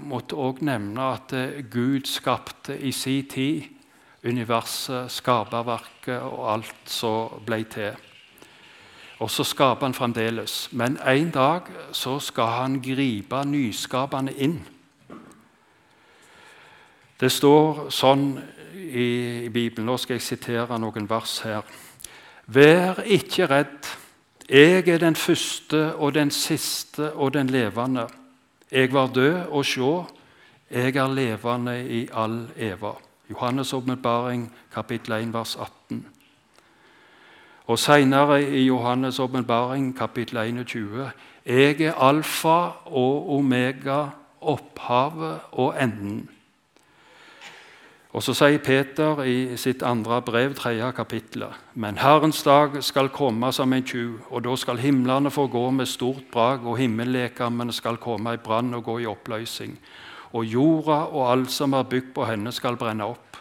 måtte 0.04 0.36
også 0.36 0.68
nevne 0.68 1.06
at 1.14 1.32
eh, 1.32 1.62
Gud 1.72 2.04
skapte 2.04 2.76
i 2.76 2.92
sin 2.92 3.24
tid 3.24 3.62
universet, 4.24 5.08
skaperverket 5.08 6.20
og 6.20 6.52
alt 6.52 6.92
som 6.92 7.40
ble 7.46 7.62
til. 7.72 7.96
Og 9.18 9.30
så 9.30 9.44
skaper 9.44 9.86
han 9.86 9.94
fremdeles. 9.94 10.68
Men 10.72 10.98
en 11.00 11.30
dag 11.30 11.72
så 11.92 12.18
skal 12.20 12.52
han 12.60 12.82
gripe 12.82 13.40
nyskaperne 13.44 14.36
inn. 14.36 14.60
Det 17.18 17.30
står 17.34 17.88
sånn 17.90 18.28
i 18.78 19.48
Bibelen 19.50 19.88
Nå 19.88 19.96
skal 19.98 20.18
jeg 20.18 20.26
sitere 20.26 20.78
noen 20.78 21.08
vers 21.10 21.40
her. 21.42 21.64
Vær 22.46 23.02
ikke 23.04 23.48
redd, 23.50 23.88
Jeg 24.48 24.88
er 24.88 24.98
den 24.98 25.16
første 25.16 25.94
og 25.94 26.14
den 26.14 26.30
siste 26.30 27.12
og 27.12 27.34
den 27.34 27.50
levende. 27.50 28.06
Jeg 28.72 28.92
var 28.92 29.10
død, 29.12 29.46
og 29.50 29.64
sjå, 29.64 30.06
jeg 30.70 30.96
er 30.96 31.08
levende 31.08 31.74
i 31.84 32.08
all 32.12 32.48
eva. 32.56 32.94
Johannes' 33.30 33.74
åpenbaring, 33.74 34.48
kapittel 34.72 35.12
1, 35.12 35.34
vers 35.34 35.56
18. 35.56 36.06
Og 37.66 37.78
Senere 37.78 38.42
i 38.42 38.70
Johannes' 38.70 39.20
åpenbaring, 39.20 39.96
kapittel 39.98 40.38
21, 40.38 41.10
jeg 41.46 41.80
er 41.80 41.94
alfa 41.94 42.72
og 42.86 43.30
omega, 43.30 44.06
opphavet 44.40 45.40
og 45.52 45.82
enden. 45.82 46.28
Og 48.16 48.22
Så 48.22 48.32
sier 48.32 48.58
Peter 48.64 49.20
i 49.28 49.56
sitt 49.60 49.82
andre 49.84 50.22
brev, 50.24 50.54
tredje 50.56 50.86
kapittel, 50.96 51.44
men 51.74 51.98
Herrens 52.00 52.40
dag 52.42 52.78
skal 52.82 53.10
komme 53.12 53.52
som 53.52 53.72
en 53.72 53.84
tjuv, 53.84 54.22
og 54.30 54.46
da 54.46 54.54
skal 54.56 54.80
himlene 54.80 55.30
få 55.30 55.44
gå 55.52 55.66
med 55.70 55.86
stort 55.86 56.24
brag, 56.32 56.64
og 56.64 56.78
himmellekamene 56.80 57.72
skal 57.72 58.00
komme 58.00 58.32
i 58.32 58.40
brann 58.40 58.72
og 58.74 58.84
gå 58.84 58.98
i 59.02 59.06
oppløsning, 59.06 59.76
og 60.32 60.44
jorda 60.44 61.02
og 61.12 61.30
alt 61.32 61.52
som 61.52 61.76
er 61.76 61.84
bygd 61.84 62.14
på 62.16 62.24
henne, 62.24 62.52
skal 62.52 62.80
brenne 62.80 63.04
opp. 63.04 63.36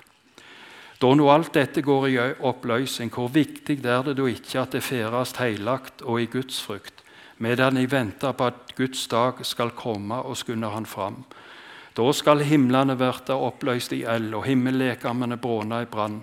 Da 0.99 1.13
nå 1.15 1.29
alt 1.31 1.53
dette 1.53 1.81
går 1.81 2.07
i 2.09 2.19
oppløsning, 2.19 3.09
hvor 3.13 3.31
viktig 3.31 3.79
er 3.85 4.03
det 4.03 4.17
da 4.19 4.27
ikke 4.27 4.61
at 4.65 4.75
det 4.75 4.83
feres 4.83 5.35
heilagt 5.39 6.01
og 6.01 6.21
i 6.21 6.25
Guds 6.25 6.59
frykt, 6.59 7.05
medan 7.37 7.79
de 7.79 7.87
venter 7.87 8.33
på 8.33 8.51
at 8.51 8.75
Guds 8.75 9.07
dag 9.07 9.45
skal 9.45 9.71
komme 9.77 10.19
og 10.25 10.35
skunne 10.35 10.75
han 10.75 10.85
fram? 10.85 11.23
Da 11.97 12.11
skal 12.13 12.43
himlene 12.45 12.93
verte 12.99 13.33
oppløst 13.33 13.93
i 13.97 14.03
eld, 14.05 14.33
og 14.37 14.45
himmellekamene 14.45 15.39
bråna 15.41 15.81
i 15.81 15.89
brann. 15.89 16.19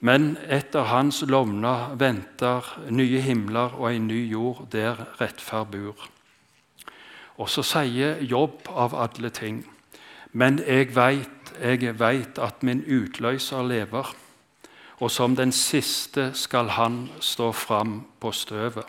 Men 0.00 0.36
etter 0.48 0.86
hans 0.88 1.20
lovna 1.26 1.90
venter 1.98 2.64
nye 2.88 3.20
himler 3.20 3.74
og 3.76 3.90
en 3.90 4.06
ny 4.08 4.22
jord 4.30 4.68
der 4.72 5.02
rettferd 5.18 5.72
bor. 5.74 6.06
Og 7.38 7.50
så 7.50 7.62
sier 7.66 8.22
Jobb 8.22 8.70
av 8.72 8.94
alle 8.96 9.30
ting. 9.34 9.60
Men 10.32 10.62
jeg 10.64 10.94
veit, 10.96 11.52
jeg 11.60 11.98
veit 11.98 12.38
at 12.38 12.62
min 12.62 12.80
utløser 12.86 13.62
lever, 13.66 14.14
og 14.98 15.10
som 15.10 15.36
den 15.36 15.52
siste 15.52 16.32
skal 16.34 16.72
han 16.78 17.08
stå 17.20 17.52
fram 17.52 18.00
på 18.20 18.32
støvet. 18.32 18.86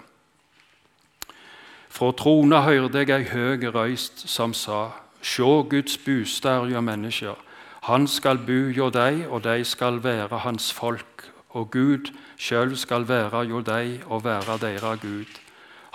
Fra 1.89 2.11
trona 2.13 2.63
hørte 2.63 3.03
jeg 3.03 3.11
ei 3.11 3.29
høg 3.33 3.69
røyst 3.75 4.27
som 4.29 4.53
sa:" 4.53 5.08
Sjå 5.21 5.63
Guds 5.69 5.97
bostad 5.97 6.69
jo 6.71 6.81
mennesker. 6.81 7.35
Han 7.83 8.07
skal 8.07 8.37
bo 8.37 8.69
hjå 8.71 8.89
dei, 8.95 9.25
og 9.27 9.43
de 9.43 9.63
skal 9.65 10.03
være 10.03 10.43
hans 10.45 10.71
folk. 10.73 11.25
Og 11.49 11.71
Gud 11.71 12.11
sjøl 12.37 12.75
skal 12.77 13.07
være 13.07 13.43
hjå 13.49 13.61
dei 13.65 13.99
og 14.07 14.23
være 14.23 14.57
deira 14.61 14.95
Gud. 14.95 15.31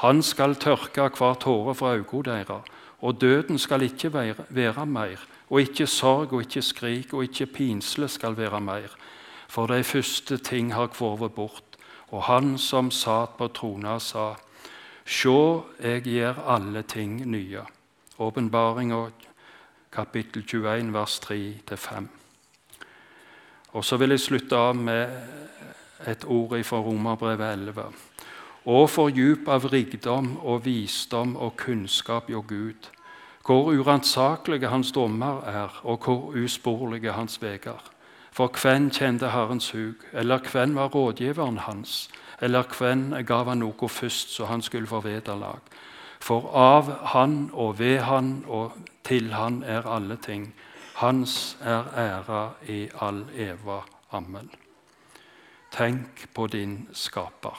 Han 0.03 0.23
skal 0.23 0.57
tørke 0.61 1.09
hver 1.09 1.37
tåre 1.41 1.75
fra 1.75 1.95
auga 1.95 2.23
deira, 2.27 2.61
og 3.01 3.21
døden 3.21 3.59
skal 3.59 3.83
ikke 3.83 4.13
være 4.13 4.87
mer. 4.87 5.21
Og 5.51 5.61
ikke 5.61 5.87
sorg 5.87 6.33
og 6.33 6.41
ikke 6.43 6.63
skrik 6.63 7.15
og 7.15 7.23
ikke 7.25 7.47
pinsle 7.47 8.09
skal 8.09 8.37
være 8.37 8.61
mer. 8.61 8.89
For 9.49 9.67
de 9.67 9.85
første 9.85 10.37
ting 10.37 10.75
har 10.75 10.87
kvorvet 10.87 11.33
bort. 11.33 11.79
Og 12.09 12.23
han 12.23 12.59
som 12.59 12.91
satt 12.91 13.37
på 13.39 13.49
trona, 13.49 13.99
sa:" 13.99 14.35
Sjå, 15.07 15.65
jeg 15.83 16.03
gjør 16.03 16.35
alle 16.49 16.83
ting 16.83 17.27
nye. 17.27 17.61
Åpenbaringa 18.19 19.11
kapittel 19.91 20.43
21, 20.43 20.93
vers 20.95 21.21
3-5. 21.21 22.07
Og 23.73 23.85
Så 23.85 23.97
vil 23.97 24.11
jeg 24.11 24.21
slutte 24.21 24.57
av 24.57 24.77
med 24.77 25.11
et 26.07 26.25
ord 26.25 26.55
fra 26.65 26.79
Romerbrevet 26.79 27.53
11. 27.53 27.83
Og 28.65 28.91
for 28.91 29.11
djup 29.11 29.49
av 29.49 29.67
rikdom 29.67 30.37
og 30.43 30.65
visdom 30.65 31.37
og 31.37 31.57
kunnskap 31.57 32.31
hjå 32.31 32.43
Gud, 32.43 32.87
hvor 33.47 33.75
uransakelige 33.75 34.69
hans 34.69 34.93
dommer 34.93 35.43
er, 35.43 35.81
og 35.83 36.05
hvor 36.05 36.39
usporlige 36.45 37.13
hans 37.13 37.43
veier. 37.43 37.83
For 38.33 38.47
hvem 38.63 38.91
kjente 38.91 39.31
Herrens 39.31 39.71
hug, 39.71 39.95
eller 40.13 40.39
hvem 40.39 40.75
var 40.75 40.95
rådgiveren 40.95 41.59
hans, 41.59 42.11
eller 42.41 42.63
hvem 42.79 43.25
gav 43.27 43.49
han 43.49 43.59
noe 43.59 43.89
først, 43.89 44.31
så 44.31 44.47
han 44.47 44.63
skulle 44.63 44.87
få 44.87 45.01
vederlag? 45.01 45.59
For 46.25 46.47
av 46.57 46.87
Han 47.13 47.51
og 47.53 47.79
ved 47.79 47.99
Han 48.09 48.45
og 48.49 48.73
til 49.05 49.33
Han 49.37 49.61
er 49.69 49.85
alle 49.85 50.17
ting. 50.17 50.55
Hans 50.97 51.57
er 51.61 51.85
æra 52.01 52.55
i 52.65 52.87
all 53.05 53.27
eva. 53.37 53.83
Amen. 54.13 54.49
Tenk 55.77 56.25
på 56.35 56.47
din 56.47 56.87
skaper. 56.93 57.59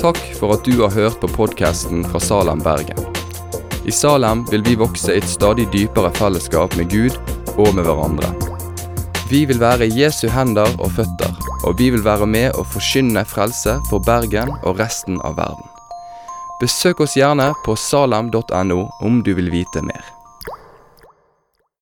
Takk 0.00 0.22
for 0.38 0.54
at 0.56 0.64
du 0.64 0.80
har 0.80 0.94
hørt 0.94 1.20
på 1.20 1.28
podkasten 1.28 2.06
fra 2.08 2.20
Salem, 2.20 2.62
Bergen. 2.64 3.04
I 3.84 3.92
Salem 3.92 4.46
vil 4.50 4.64
vi 4.64 4.78
vokse 4.80 5.12
i 5.12 5.20
et 5.20 5.28
stadig 5.28 5.68
dypere 5.74 6.14
fellesskap 6.16 6.76
med 6.80 6.88
Gud 6.88 7.20
og 7.58 7.74
med 7.74 7.84
hverandre. 7.84 8.32
Vi 9.28 9.44
vil 9.44 9.60
være 9.60 9.90
Jesu 9.92 10.28
hender 10.32 10.72
og 10.78 10.94
føtter, 10.96 11.36
og 11.66 11.78
vi 11.78 11.90
vil 11.90 12.04
være 12.06 12.26
med 12.30 12.54
og 12.54 12.68
forkynne 12.70 13.24
frelse 13.26 13.78
for 13.90 14.02
Bergen 14.06 14.52
og 14.62 14.78
resten 14.78 15.18
av 15.26 15.36
verden. 15.40 15.66
Besøk 16.60 17.02
oss 17.04 17.18
gjerne 17.18 17.50
på 17.66 17.76
salem.no 17.76 18.82
om 19.04 19.22
du 19.22 19.34
vil 19.36 19.52
vite 19.52 19.82
mer. 19.84 20.15